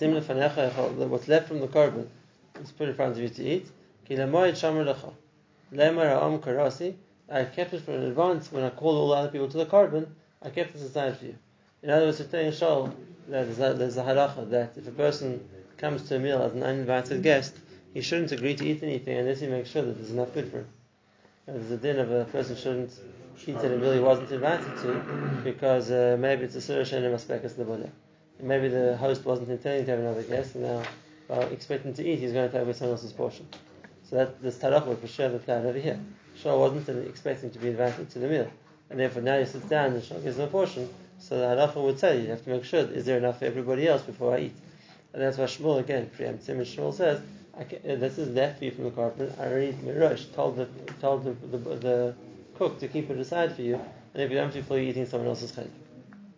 sim 0.00 0.14
lefanecha 0.14 1.08
what's 1.08 1.28
left 1.28 1.48
from 1.48 1.60
the 1.60 1.68
korban 1.68 2.06
is 2.62 2.72
put 2.72 2.88
in 2.88 2.94
front 2.94 3.12
of 3.12 3.18
you 3.18 3.28
to 3.28 3.44
eat. 3.44 3.66
Ki 4.06 4.16
lemoid 4.16 4.52
shamar 4.52 4.84
lecha. 4.84 5.12
Lemar 5.74 6.08
ha'om 6.08 6.38
karasi. 6.40 6.94
I 7.30 7.44
kept 7.44 7.74
it 7.74 7.82
for 7.82 7.92
in 7.92 8.04
advance 8.04 8.50
when 8.50 8.64
I 8.64 8.70
called 8.70 8.96
all 8.96 9.08
the 9.10 9.14
other 9.16 9.28
people 9.28 9.48
to 9.48 9.58
the 9.58 9.66
korban. 9.66 10.06
I 10.42 10.48
kept 10.48 10.72
this 10.72 10.82
aside 10.82 11.18
for 11.18 11.26
you. 11.26 11.36
In 11.82 11.90
other 11.90 12.06
words, 12.06 12.18
it's 12.18 12.30
saying 12.30 12.52
Shol 12.52 12.94
that 13.28 13.56
there's 13.78 13.98
a 13.98 14.02
halacha 14.02 14.48
that 14.50 14.72
if 14.76 14.88
a 14.88 14.90
person 14.90 15.46
comes 15.80 16.06
to 16.08 16.16
a 16.16 16.18
meal 16.18 16.42
as 16.42 16.52
an 16.52 16.62
uninvited 16.62 17.22
guest, 17.22 17.56
he 17.94 18.02
shouldn't 18.02 18.30
agree 18.32 18.54
to 18.54 18.64
eat 18.66 18.82
anything 18.82 19.16
unless 19.16 19.40
he 19.40 19.46
makes 19.46 19.70
sure 19.70 19.82
that 19.82 19.96
there's 19.96 20.10
enough 20.10 20.32
food 20.32 20.50
for 20.50 20.58
him. 20.58 20.68
there's 21.46 21.70
a 21.70 21.76
din 21.78 21.98
of 21.98 22.10
a 22.12 22.24
person 22.26 22.54
shouldn't 22.54 22.92
eat 23.46 23.56
at 23.56 23.72
a 23.72 23.76
meal 23.78 23.92
he 23.92 24.00
wasn't 24.00 24.30
invited 24.30 24.76
to 24.82 24.92
because 25.42 25.90
uh, 25.90 26.16
maybe 26.20 26.44
it's 26.44 26.54
a 26.54 26.60
surah 26.60 26.84
shenim 26.84 27.14
aspekas 27.14 27.54
levodah. 27.54 27.90
Maybe 28.42 28.68
the 28.68 28.96
host 28.98 29.24
wasn't 29.24 29.48
intending 29.48 29.86
to 29.86 29.90
have 29.92 30.00
another 30.00 30.22
guest, 30.22 30.54
and 30.54 30.64
now 30.64 30.82
while 31.26 31.42
expecting 31.42 31.94
to 31.94 32.06
eat, 32.06 32.18
he's 32.18 32.32
going 32.32 32.48
to 32.48 32.52
take 32.52 32.62
away 32.62 32.74
someone 32.74 32.96
else's 32.96 33.12
portion. 33.12 33.46
So 34.04 34.16
that 34.16 34.42
this 34.42 34.56
tarach 34.58 34.86
would 34.86 34.98
for 34.98 35.06
sure 35.06 35.28
that 35.30 35.48
over 35.48 35.78
here. 35.78 35.98
Shaul 36.42 36.58
wasn't 36.58 37.06
expecting 37.08 37.50
to 37.50 37.58
be 37.58 37.68
invited 37.68 38.10
to 38.10 38.18
the 38.18 38.28
meal, 38.28 38.50
and 38.90 39.00
therefore 39.00 39.22
now 39.22 39.38
he 39.38 39.46
sits 39.46 39.66
down 39.66 39.92
and 39.92 40.02
Shah 40.02 40.18
gives 40.18 40.36
him 40.36 40.44
a 40.44 40.46
portion. 40.46 40.88
So 41.18 41.38
the 41.38 41.44
halacha 41.44 41.82
would 41.82 41.98
say 41.98 42.20
you 42.20 42.28
have 42.28 42.44
to 42.44 42.50
make 42.50 42.64
sure 42.64 42.80
is 42.80 43.04
there 43.04 43.18
enough 43.18 43.38
for 43.38 43.44
everybody 43.46 43.86
else 43.86 44.02
before 44.02 44.34
I 44.34 44.40
eat. 44.40 44.54
And 45.12 45.22
that's 45.22 45.38
why 45.38 45.44
Shmuel 45.44 45.80
again 45.80 46.10
preempts 46.16 46.46
him. 46.46 46.58
And 46.58 46.66
Shmuel 46.66 46.94
says, 46.94 47.20
uh, 47.58 47.64
"This 47.82 48.18
is 48.18 48.28
you 48.60 48.70
from 48.70 48.84
the 48.84 48.90
carpenter. 48.90 49.34
I 49.38 49.46
already 49.46 49.72
mirosh 49.72 50.32
told 50.34 50.56
the 50.56 50.66
told 51.00 51.24
the, 51.24 51.32
the, 51.32 51.58
the, 51.58 52.14
cook 52.54 52.78
to 52.78 52.88
keep 52.88 53.10
it 53.10 53.18
aside 53.18 53.54
for 53.56 53.62
you, 53.62 53.74
and 53.74 54.22
if 54.22 54.30
you 54.30 54.36
don't 54.36 54.54
you're 54.54 54.78
eating 54.78 55.06
someone 55.06 55.28
else's 55.28 55.52
chayk." 55.52 55.68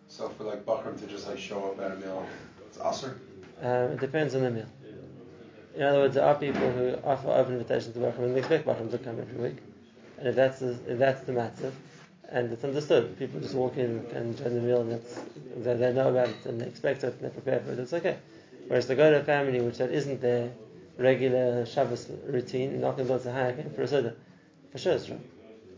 So 0.09 0.29
for 0.31 0.45
like 0.45 0.65
bakram 0.65 0.99
to 1.01 1.07
just 1.07 1.29
like 1.29 1.39
show 1.39 1.71
up 1.71 1.81
at 1.81 1.93
a 1.93 1.97
meal, 1.97 2.27
it's 2.67 2.79
aser. 2.79 3.21
Um, 3.61 3.93
it 3.93 4.01
depends 4.01 4.35
on 4.35 4.43
the 4.43 4.51
meal. 4.51 4.67
In 5.75 5.83
other 5.83 6.01
words, 6.01 6.15
there 6.15 6.25
are 6.25 6.35
people 6.35 6.71
who 6.73 6.95
offer 7.05 7.29
open 7.29 7.55
invitations 7.55 7.95
to 7.95 8.01
bakram 8.01 8.25
and 8.25 8.35
they 8.35 8.41
expect 8.41 8.67
bakram 8.67 8.91
to 8.91 8.99
come 8.99 9.21
every 9.21 9.51
week, 9.51 9.59
and 10.19 10.29
if 10.29 10.35
that's 10.35 10.61
the, 10.61 10.79
if 10.89 10.99
that's 10.99 11.23
the 11.23 11.33
matter, 11.33 11.73
and 12.31 12.51
it's 12.51 12.65
understood. 12.65 13.19
People 13.19 13.41
just 13.41 13.55
walk 13.55 13.77
in 13.77 14.05
and 14.15 14.37
join 14.37 14.55
the 14.55 14.61
meal, 14.61 14.81
and 14.81 14.93
it's, 14.93 15.21
they, 15.59 15.75
they 15.75 15.93
know 15.93 16.09
about 16.09 16.29
it 16.29 16.47
and 16.47 16.61
they 16.61 16.67
expect 16.67 17.05
it 17.05 17.15
and 17.21 17.21
they 17.21 17.29
prepare 17.29 17.61
for 17.61 17.73
it. 17.73 17.79
It's 17.79 17.93
okay. 17.93 18.17
Whereas 18.73 18.87
to 18.87 18.95
a 19.21 19.23
family 19.23 19.61
which 19.61 19.77
that 19.77 19.91
isn't 19.91 20.23
their 20.23 20.51
regular 20.97 21.67
Shabbos 21.67 22.09
routine, 22.25 22.81
not 22.81 22.97
going 22.97 23.07
to 23.07 23.19
the 23.19 23.31
high 23.31 23.49
again 23.49 23.71
for 23.77 23.83
a 23.83 23.87
soda, 23.87 24.15
for 24.71 24.79
sure 24.79 24.95
it's 24.95 25.11
wrong. 25.11 25.21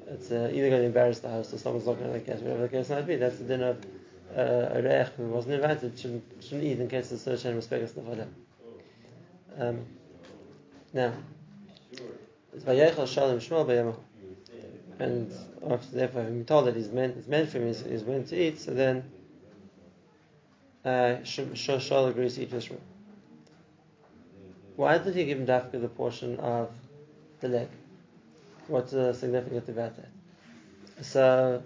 It's 0.07 0.31
uh, 0.31 0.49
either 0.55 0.71
going 0.71 0.83
to 0.83 0.87
embarrass 0.87 1.19
the 1.19 1.29
host 1.29 1.53
or 1.53 1.59
someone's 1.59 1.87
not 1.87 1.99
going 1.99 2.13
to 2.13 2.21
guess, 2.21 2.39
whatever 2.39 2.63
the 2.63 2.69
case 2.69 2.91
might 2.91 3.05
be. 3.05 3.17
That's 3.17 3.39
the 3.39 3.47
dinner 3.47 3.71
of 3.71 3.85
uh, 4.39 4.79
a 4.79 4.83
reich 4.83 5.13
who 5.17 5.25
wasn't 5.25 5.55
invited 5.55 5.99
shouldn't, 5.99 6.23
shouldn't 6.41 6.63
eat 6.63 6.79
in 6.79 6.89
case 6.89 7.09
the 7.11 7.19
search 7.19 7.45
and 7.47 7.57
respect 7.57 7.83
us 7.83 7.95
um, 9.59 9.85
Now, 10.93 11.15
it's 12.53 12.63
Vayechal 12.65 13.09
Shalom 13.09 13.41
Shmuel 13.41 13.97
and 15.01 15.33
after 15.69 15.97
therefore 15.97 16.23
having 16.23 16.45
told 16.45 16.69
that 16.69 16.77
he's 16.77 16.91
meant, 16.91 17.17
it's 17.17 17.27
meant 17.27 17.51
for 17.51 17.59
him 17.59 17.67
is, 17.67 17.83
is 17.83 18.05
when 18.05 18.25
to 18.27 18.41
eat, 18.41 18.61
so 18.61 18.73
then 18.73 19.03
uh, 20.85 21.19
Shaul 21.23 22.11
agrees 22.11 22.35
to 22.37 22.43
eat 22.43 22.51
Yisrael. 22.51 22.79
Why 24.77 24.99
did 24.99 25.15
he 25.15 25.25
give 25.25 25.39
him 25.39 25.47
Dafka 25.47 25.81
the 25.81 25.89
portion 25.89 26.39
of 26.41 26.71
the 27.41 27.49
leg? 27.49 27.69
What's 28.67 28.93
the 28.93 29.13
significance 29.13 29.69
about 29.69 29.97
that? 29.97 31.05
So 31.05 31.63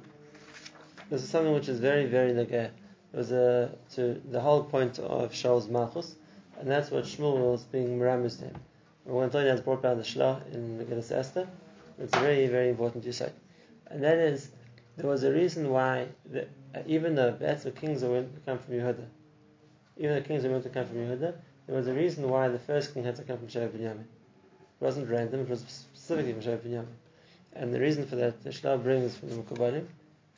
this 1.11 1.23
is 1.23 1.29
something 1.29 1.55
which 1.55 1.69
is 1.69 1.81
very, 1.81 2.07
very 2.07 2.35
like 2.35 2.51
it 2.51 2.73
was 3.13 3.33
a, 3.33 3.71
to 3.95 4.21
the 4.31 4.41
whole 4.41 4.65
point 4.65 4.99
of 4.99 5.33
Shaul's 5.33 5.69
Malchus, 5.69 6.17
and 6.61 6.71
that's 6.71 6.91
what 6.91 7.05
Shmuel 7.05 7.53
was 7.53 7.65
being 7.65 7.99
miramus 7.99 8.37
to 8.37 8.47
him. 8.47 8.57
When 9.05 9.25
Antonio 9.25 9.51
has 9.51 9.63
brought 9.63 9.83
down 9.83 9.97
the 9.97 10.03
Shlah 10.03 10.41
in 10.53 10.79
Megillah 10.79 11.11
Esther, 11.13 11.49
it's 11.99 12.15
very, 12.19 12.47
very 12.47 12.69
important 12.69 13.05
to 13.05 13.13
say. 13.13 13.33
And 13.87 14.05
that 14.05 14.19
is, 14.19 14.51
there 14.99 15.09
was 15.09 15.25
a 15.25 15.33
reason 15.33 15.71
why, 15.71 16.09
the, 16.31 16.43
uh, 16.43 16.45
Uh, 16.75 16.81
even 16.87 17.15
though 17.15 17.31
that's 17.31 17.65
the 17.65 17.71
kings 17.71 18.03
are 18.03 18.11
meant 18.11 18.35
to 18.35 18.41
come 18.41 18.59
from 18.59 18.75
Yehuda, 18.75 19.05
even 19.97 20.15
the 20.15 20.21
kings 20.21 20.45
are 20.45 20.51
meant 20.51 20.65
to 20.65 20.71
come 20.71 20.87
from 20.87 20.97
Yehuda, 20.97 21.35
there 21.67 21.77
was 21.77 21.87
a 21.87 21.93
reason 21.93 22.29
why 22.29 22.49
the 22.49 22.59
first 22.59 22.95
king 22.95 23.05
had 23.05 23.17
to 23.17 23.23
come 23.23 23.39
from 23.39 23.49
Shevet 23.49 23.71
Binyamin. 23.71 24.01
It 24.01 24.85
wasn't 24.85 25.09
random, 25.09 25.41
it 25.41 25.49
was 25.49 25.61
specifically 25.61 26.33
from 26.33 26.43
Shevet 26.43 26.61
Binyamin. 26.61 26.95
And 27.55 27.73
the 27.73 27.81
reason 27.81 28.07
for 28.07 28.17
that, 28.17 28.43
the 28.43 28.51
Shlah 28.51 28.83
brings 28.83 29.17
from 29.17 29.31
the 29.31 29.37
Mukubalim, 29.37 29.87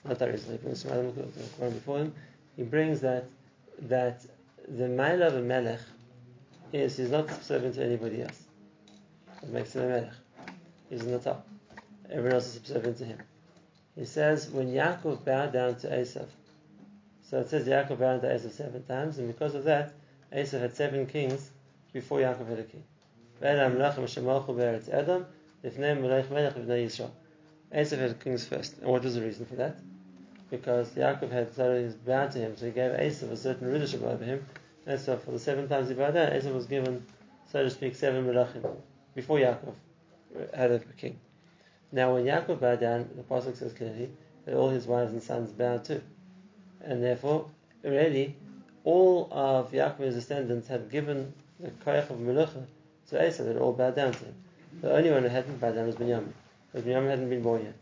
not 0.04 0.18
that 0.18 0.30
reason, 0.30 0.52
he 0.52 0.58
brings 0.58 0.82
from 0.82 0.92
other 0.92 1.02
Mukubalim 1.04 1.74
before 1.74 1.98
him, 1.98 2.14
he 2.56 2.62
brings 2.62 3.00
that 3.00 3.24
that 3.82 4.24
the 4.68 4.84
Maila 4.84 5.28
of 5.28 5.36
a 5.36 5.40
Melech 5.40 5.80
is 6.72 6.96
he's 6.96 7.10
not 7.10 7.28
subservient 7.30 7.74
to 7.74 7.84
anybody 7.84 8.22
else. 8.22 8.44
It 9.42 9.48
makes 9.48 9.74
him 9.74 9.82
a 9.82 9.88
Melech. 9.88 10.12
He's 10.88 11.02
in 11.02 11.12
the 11.12 11.18
top. 11.18 11.46
Everyone 12.08 12.34
else 12.34 12.46
is 12.46 12.52
subservient 12.54 12.98
to 12.98 13.04
him. 13.04 13.18
He 14.00 14.06
says 14.06 14.48
when 14.48 14.72
Yaakov 14.72 15.26
bowed 15.26 15.52
down 15.52 15.76
to 15.80 15.86
Esav, 15.86 16.24
so 17.22 17.40
it 17.40 17.50
says 17.50 17.68
Yaakov 17.68 17.98
bowed 17.98 18.22
down 18.22 18.30
to 18.30 18.34
Esav 18.34 18.52
seven 18.52 18.82
times, 18.84 19.18
and 19.18 19.28
because 19.28 19.54
of 19.54 19.64
that, 19.64 19.92
Esav 20.32 20.58
had 20.60 20.74
seven 20.74 21.04
kings 21.04 21.50
before 21.92 22.18
Yaakov 22.20 22.48
had 22.48 22.60
a 22.60 22.62
king. 22.62 22.82
Esav 27.72 27.98
had 27.98 28.20
kings 28.20 28.46
first. 28.46 28.78
And 28.78 28.90
what 28.90 29.04
was 29.04 29.16
the 29.16 29.20
reason 29.20 29.44
for 29.44 29.56
that? 29.56 29.76
Because 30.48 30.88
Yaakov 30.92 31.30
had 31.30 31.52
something 31.52 31.94
bound 32.06 32.32
to 32.32 32.38
him, 32.38 32.56
so 32.56 32.64
he 32.64 32.72
gave 32.72 32.92
Esav 32.92 33.30
a 33.30 33.36
certain 33.36 33.68
rulership 33.68 34.02
over 34.02 34.24
him. 34.24 34.46
And 34.86 34.98
so 34.98 35.18
for 35.18 35.32
the 35.32 35.38
seven 35.38 35.68
times 35.68 35.90
he 35.90 35.94
bowed 35.94 36.14
down, 36.14 36.32
Esav 36.32 36.54
was 36.54 36.64
given, 36.64 37.04
so 37.52 37.62
to 37.62 37.68
speak, 37.68 37.94
seven 37.94 38.24
melachim 38.24 38.64
before 39.14 39.36
Yaakov 39.36 39.74
had 40.54 40.70
a 40.70 40.78
king. 40.96 41.18
Now, 41.92 42.14
when 42.14 42.24
Yaakov 42.24 42.60
bowed 42.60 42.80
down, 42.80 43.08
the 43.16 43.22
pasuk 43.22 43.56
says 43.56 43.72
clearly 43.72 44.10
that 44.44 44.54
all 44.54 44.68
his 44.68 44.86
wives 44.86 45.12
and 45.12 45.22
sons 45.22 45.50
bowed 45.50 45.84
too, 45.84 46.00
and 46.82 47.02
therefore, 47.02 47.46
already, 47.84 48.36
all 48.84 49.28
of 49.32 49.72
Yaakov's 49.72 50.14
descendants 50.14 50.68
had 50.68 50.90
given 50.90 51.32
the 51.58 51.70
koyach 51.84 52.10
of 52.10 52.18
melucha 52.18 52.64
to 53.08 53.16
Esav, 53.16 53.48
had 53.48 53.56
all 53.56 53.72
bowed 53.72 53.96
down 53.96 54.12
to 54.12 54.24
him. 54.24 54.34
The 54.80 54.92
only 54.92 55.10
one 55.10 55.24
who 55.24 55.28
hadn't 55.28 55.60
bowed 55.60 55.74
down 55.74 55.86
was 55.86 55.96
Binyamin, 55.96 56.32
because 56.70 56.86
Binyamin 56.86 57.10
hadn't 57.10 57.28
been 57.28 57.42
born 57.42 57.64
yet, 57.64 57.74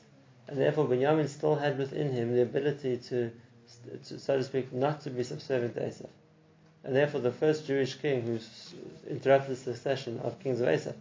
and 0.48 0.58
therefore 0.58 0.86
Binyamin 0.86 1.28
still 1.28 1.56
had 1.56 1.76
within 1.76 2.10
him 2.10 2.34
the 2.34 2.42
ability 2.42 2.96
to, 3.08 3.30
to 4.04 4.18
so 4.18 4.38
to 4.38 4.42
speak, 4.42 4.72
not 4.72 5.02
to 5.02 5.10
be 5.10 5.22
subservient 5.22 5.74
to 5.74 5.82
Esav. 5.82 6.08
And 6.82 6.96
therefore, 6.96 7.20
the 7.20 7.32
first 7.32 7.66
Jewish 7.66 7.96
king 7.96 8.22
who 8.22 8.38
interrupted 9.10 9.50
the 9.50 9.56
succession 9.56 10.18
of 10.20 10.38
kings 10.38 10.62
of 10.62 10.68
Esav 10.68 10.94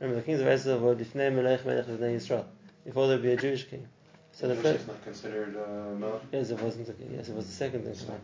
Remember, 0.00 0.20
the 0.20 0.26
kings 0.26 0.40
of 0.40 0.46
Esav 0.46 0.80
were 0.80 0.94
Lifnei 0.94 1.32
Melech 1.32 1.64
Melech 1.66 1.86
Bnei 1.86 2.16
Yisrael. 2.16 2.44
Before 2.84 3.06
there 3.06 3.16
would 3.16 3.22
be 3.22 3.32
a 3.32 3.36
Jewish 3.36 3.68
king. 3.68 3.86
So 4.32 4.48
the 4.48 4.56
first 4.56 4.88
not 4.88 5.04
considered 5.04 5.54
uh, 5.56 5.94
Melech. 5.94 6.22
Yes, 6.32 6.50
it 6.50 6.60
wasn't 6.60 6.88
a 6.88 6.92
king. 6.94 7.12
Yes, 7.14 7.28
it 7.28 7.34
was 7.34 7.46
the 7.46 7.52
second 7.52 7.86
in 7.86 7.94
command. 7.94 8.22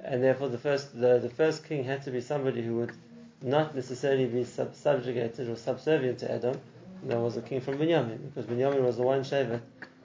And 0.00 0.22
therefore, 0.22 0.50
the 0.50 0.58
first 0.58 0.98
the, 1.00 1.18
the 1.18 1.30
first 1.30 1.64
king 1.64 1.82
had 1.82 2.02
to 2.02 2.10
be 2.10 2.20
somebody 2.20 2.62
who 2.62 2.76
would 2.76 2.92
not 3.40 3.74
necessarily 3.74 4.26
be 4.26 4.44
sub- 4.44 4.74
subjugated 4.74 5.48
or 5.48 5.56
subservient 5.56 6.18
to 6.18 6.30
Edom. 6.30 6.60
And 7.00 7.10
that 7.10 7.18
was 7.18 7.38
a 7.38 7.42
king 7.42 7.62
from 7.62 7.78
Binyamin, 7.78 8.18
because 8.34 8.44
Binyamin 8.44 8.82
was 8.82 8.96
the 8.96 9.02
one 9.02 9.22
Shevet 9.22 9.62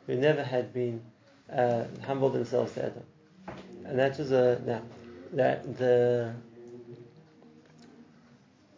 who 0.07 0.15
never 0.15 0.43
had 0.43 0.73
been 0.73 1.01
uh, 1.51 1.83
humbled 2.05 2.33
themselves 2.33 2.73
to 2.73 2.85
Edom. 2.85 3.03
And 3.85 3.99
that 3.99 4.17
was 4.17 4.31
a 4.31 4.61
now 4.65 4.81
that 5.33 5.77
the 5.77 6.33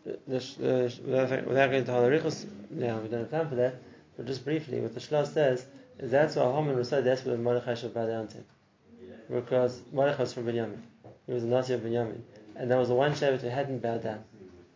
the, 0.04 1.44
without 1.46 1.72
going 1.72 1.86
to 1.86 1.92
halarichos, 1.92 2.46
now 2.70 2.98
eh, 2.98 3.02
we 3.02 3.08
don't 3.08 3.22
have 3.22 3.32
time 3.32 3.50
for 3.50 3.56
that, 3.56 3.76
but 4.18 4.26
just 4.26 4.44
briefly, 4.44 4.80
what 4.82 4.94
the 4.94 5.00
Shlosh 5.00 5.34
says 5.34 5.66
is 6.00 6.12
that's 6.12 6.36
why 6.36 6.52
Haman 6.52 6.76
was 6.76 6.90
so 6.90 7.02
desperate 7.02 7.40
Mordechai 7.40 7.76
should 7.76 7.94
bow 7.94 8.08
down 8.08 8.28
to 8.30 8.38
him. 8.38 8.46
Because 9.30 9.82
Mordechai 9.92 10.24
was 10.24 10.34
from 10.34 10.46
Binyamin. 10.46 10.82
He 11.28 11.34
was 11.34 11.44
a 11.44 11.48
Nasi 11.48 11.74
of 11.74 11.82
Binyamin. 11.82 12.22
And 12.56 12.70
there 12.70 12.78
was 12.78 12.90
the 12.90 12.96
one 12.96 13.14
Shevet 13.14 13.42
who 13.42 13.48
hadn't 13.48 13.80
bowed 13.80 14.04
down. 14.04 14.24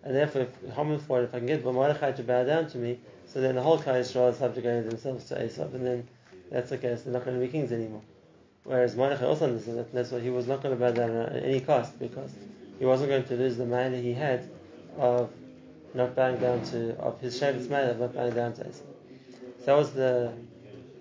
And 0.03 0.15
therefore, 0.15 0.43
if 0.43 0.75
Haman 0.75 0.99
thought, 0.99 1.23
if 1.23 1.33
I 1.33 1.39
can 1.39 1.47
get 1.47 1.63
Mordechai 1.65 2.11
to 2.11 2.23
bow 2.23 2.43
down 2.43 2.67
to 2.69 2.77
me, 2.77 2.99
so 3.25 3.41
then 3.41 3.55
the 3.55 3.61
whole 3.61 3.79
Klal 3.79 3.99
Yisrael 3.99 4.31
is 4.31 4.37
subjugating 4.37 4.87
themselves 4.87 5.25
to 5.25 5.35
Esav, 5.35 5.73
and 5.73 5.85
then 5.85 6.07
that's 6.51 6.69
the 6.69 6.77
case, 6.77 7.01
they're 7.01 7.13
not 7.13 7.25
going 7.25 7.39
to 7.39 7.45
be 7.45 7.51
kings 7.51 7.71
anymore. 7.71 8.03
Whereas 8.63 8.95
Mordechai 8.95 9.25
also 9.25 9.45
understood 9.45 9.77
that, 9.77 9.93
that's 9.93 10.11
why 10.11 10.19
he 10.19 10.29
was 10.29 10.47
not 10.47 10.61
going 10.61 10.75
to 10.75 10.79
bow 10.79 10.91
down 10.91 11.09
at 11.09 11.43
any 11.43 11.59
cost, 11.59 11.97
because 11.99 12.31
he 12.79 12.85
wasn't 12.85 13.09
going 13.09 13.23
to 13.23 13.35
lose 13.35 13.57
the 13.57 13.65
money 13.65 14.01
he 14.01 14.13
had 14.13 14.47
of 14.97 15.29
not 15.93 16.15
bowing 16.15 16.37
down 16.39 16.63
to 16.65 16.95
of 16.97 17.19
his 17.21 17.37
Shevet's 17.37 17.69
Mela 17.69 17.91
of 17.91 17.99
not 17.99 18.13
bowing 18.13 18.33
down 18.33 18.53
to 18.53 18.67
Esau. 18.67 18.83
So 19.59 19.65
that 19.65 19.77
was 19.77 19.91
the 19.91 20.33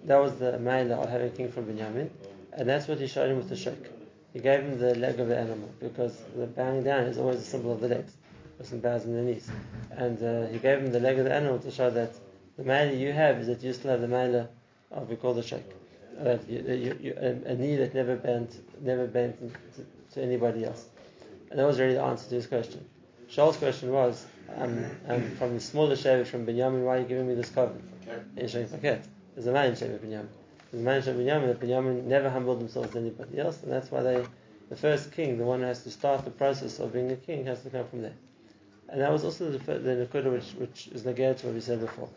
that 0.04 0.16
was 0.16 0.34
the 0.36 0.58
Mela 0.58 0.96
of 0.96 1.08
having 1.08 1.32
king 1.32 1.50
from 1.50 1.64
Benjamin, 1.64 2.10
and 2.52 2.68
that's 2.68 2.86
what 2.88 2.98
he 2.98 3.06
showed 3.06 3.30
him 3.30 3.36
with 3.36 3.48
the 3.48 3.56
shake. 3.56 3.90
He 4.32 4.40
gave 4.40 4.60
him 4.60 4.78
the 4.78 4.94
leg 4.96 5.20
of 5.20 5.28
the 5.28 5.38
animal 5.38 5.68
because 5.80 6.16
the 6.36 6.46
bowing 6.46 6.82
down 6.82 7.04
is 7.04 7.18
always 7.18 7.38
a 7.38 7.44
symbol 7.44 7.72
of 7.72 7.80
the 7.80 7.88
legs. 7.88 8.12
Person 8.58 8.80
bows 8.80 9.04
in 9.04 9.14
the 9.14 9.22
knees, 9.22 9.50
and 9.90 10.22
uh, 10.22 10.46
he 10.46 10.58
gave 10.58 10.78
him 10.78 10.92
the 10.92 11.00
leg 11.00 11.18
of 11.18 11.24
the 11.24 11.32
animal 11.32 11.58
to 11.58 11.70
show 11.70 11.90
that 11.90 12.14
the 12.56 12.62
Mela 12.62 12.92
you 12.92 13.12
have 13.12 13.38
is 13.38 13.46
that 13.48 13.62
you 13.62 13.72
still 13.72 13.90
have 13.90 14.00
the 14.00 14.08
Mela 14.08 14.48
of 14.92 15.08
we 15.08 15.16
call 15.16 15.34
the. 15.34 15.60
That 16.22 16.48
you, 16.48 16.60
you, 16.60 16.98
you, 17.00 17.14
a, 17.16 17.50
a, 17.50 17.54
knee 17.56 17.74
that 17.74 17.92
never 17.92 18.14
bent, 18.14 18.62
never 18.80 19.08
bent 19.08 19.36
to, 19.74 19.84
to 20.14 20.22
anybody 20.22 20.64
else, 20.64 20.86
and 21.50 21.58
that 21.58 21.66
was 21.66 21.80
really 21.80 21.94
the 21.94 22.02
answer 22.02 22.28
to 22.28 22.34
his 22.36 22.46
question. 22.46 22.84
Shaul's 23.34 23.56
question 23.56 23.90
was, 23.90 24.26
um, 24.56 24.84
um, 25.08 25.30
from 25.36 25.54
the 25.54 25.60
smaller 25.60 25.96
Shevet 25.96 26.28
from 26.28 26.46
Binyamin, 26.46 26.84
why 26.84 26.98
are 26.98 27.00
you 27.00 27.06
giving 27.06 27.26
me 27.26 27.34
this 27.34 27.50
covenant? 27.50 27.84
There's 28.36 28.54
a 28.54 28.60
man 28.60 29.70
in 29.70 29.72
Shevet 29.72 29.98
Binyamin. 29.98 30.28
There's 30.70 30.80
a 30.80 30.84
man 30.84 30.96
in 30.98 31.02
Shevet 31.02 31.16
Binyamin 31.16 31.46
that 31.48 31.60
Binyamin 31.60 32.04
never 32.04 32.30
humbled 32.30 32.60
themselves 32.60 32.92
to 32.92 32.98
anybody 32.98 33.40
else, 33.40 33.60
and 33.64 33.72
that's 33.72 33.90
why 33.90 34.02
they, 34.02 34.24
the 34.68 34.76
first 34.76 35.10
king, 35.10 35.36
the 35.36 35.44
one 35.44 35.58
who 35.58 35.66
has 35.66 35.82
to 35.82 35.90
start 35.90 36.24
the 36.24 36.30
process 36.30 36.78
of 36.78 36.92
being 36.92 37.10
a 37.10 37.16
king, 37.16 37.44
has 37.46 37.60
to 37.62 37.70
come 37.70 37.88
from 37.88 38.02
there. 38.02 38.14
And 38.88 39.00
that 39.00 39.10
was 39.10 39.24
also 39.24 39.50
the, 39.50 39.58
the 39.58 40.06
Nakuda 40.06 40.30
which, 40.30 40.52
which 40.52 40.86
is 40.88 41.04
negated 41.04 41.38
to 41.38 41.46
what 41.46 41.54
we 41.56 41.60
said 41.60 41.80
before. 41.80 42.08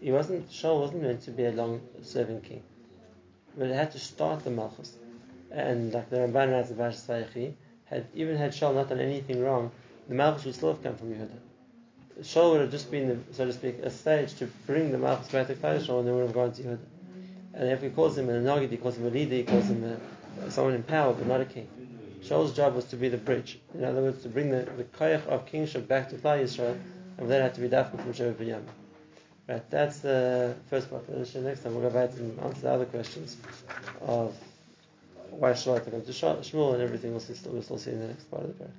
He 0.00 0.10
wasn't, 0.10 0.50
Shaul 0.50 0.80
wasn't 0.80 1.02
meant 1.02 1.22
to 1.22 1.30
be 1.30 1.44
a 1.44 1.52
long-serving 1.52 2.40
king. 2.40 2.64
But 3.56 3.68
it 3.68 3.74
had 3.74 3.92
to 3.92 4.00
start 4.00 4.42
the 4.42 4.50
Malchus. 4.50 4.96
And 5.52 5.92
like 5.92 6.10
the 6.10 6.16
Ramban 6.16 6.50
writes 6.50 6.70
in 6.70 6.76
Vash 6.76 6.96
had 7.84 8.06
even 8.12 8.36
had 8.36 8.50
Shaul 8.50 8.74
not 8.74 8.88
done 8.88 8.98
anything 8.98 9.40
wrong, 9.40 9.70
the 10.08 10.14
Malchus 10.14 10.44
would 10.44 10.54
still 10.54 10.72
have 10.74 10.82
come 10.82 10.96
from 10.96 11.12
Yehuda. 11.14 11.38
Shaul 12.22 12.52
would 12.52 12.60
have 12.60 12.70
just 12.70 12.90
been, 12.90 13.24
so 13.32 13.46
to 13.46 13.52
speak, 13.52 13.78
a 13.82 13.90
stage 13.90 14.34
to 14.34 14.46
bring 14.66 14.92
the 14.92 14.98
Malchus 14.98 15.28
back 15.28 15.46
to 15.48 15.54
Klal 15.54 15.98
and 15.98 16.06
then 16.06 16.14
would 16.14 16.26
have 16.26 16.34
gone 16.34 16.52
to 16.52 16.62
Yehuda. 16.62 16.78
And 17.54 17.68
if 17.70 17.82
he 17.82 17.88
calls 17.90 18.18
him 18.18 18.28
an 18.28 18.44
Nagid, 18.44 18.70
he 18.70 18.76
calls 18.76 18.96
him 18.96 19.06
a 19.06 19.10
leader, 19.10 19.36
he 19.36 19.44
calls 19.44 19.66
him 19.66 19.84
a, 19.84 20.50
someone 20.50 20.74
in 20.74 20.82
power, 20.82 21.12
but 21.12 21.26
not 21.26 21.40
a 21.40 21.44
king. 21.44 21.68
Shaul's 22.22 22.54
job 22.54 22.74
was 22.74 22.86
to 22.86 22.96
be 22.96 23.08
the 23.08 23.18
bridge. 23.18 23.58
In 23.74 23.84
other 23.84 24.00
words, 24.00 24.22
to 24.22 24.28
bring 24.28 24.50
the, 24.50 24.62
the 24.76 24.84
koyach 24.84 25.26
of 25.26 25.46
kingship 25.46 25.86
back 25.86 26.08
to 26.10 26.16
Klal 26.16 26.42
Yisrael, 26.42 26.78
and 27.18 27.30
that 27.30 27.42
had 27.42 27.54
to 27.54 27.60
be 27.60 27.68
dafka 27.68 28.00
from 28.00 28.12
Shevet 28.12 28.34
Binyamin. 28.34 28.64
Right, 29.46 29.70
that's 29.70 29.98
the 29.98 30.56
first 30.70 30.88
part. 30.88 31.06
Next 31.08 31.62
time 31.62 31.74
we'll 31.74 31.82
go 31.82 31.90
back 31.90 32.16
and 32.16 32.40
answer 32.40 32.62
the 32.62 32.70
other 32.70 32.86
questions 32.86 33.36
of 34.00 34.34
why 35.30 35.50
Shaul 35.52 35.84
come 35.84 36.00
to 36.00 36.12
Shmuel 36.12 36.74
and 36.74 36.82
everything 36.82 37.12
else 37.12 37.28
we'll 37.44 37.62
still 37.62 37.78
see 37.78 37.90
in 37.90 38.00
the 38.00 38.06
next 38.08 38.30
part 38.30 38.44
of 38.44 38.48
the 38.48 38.54
prayer. 38.54 38.72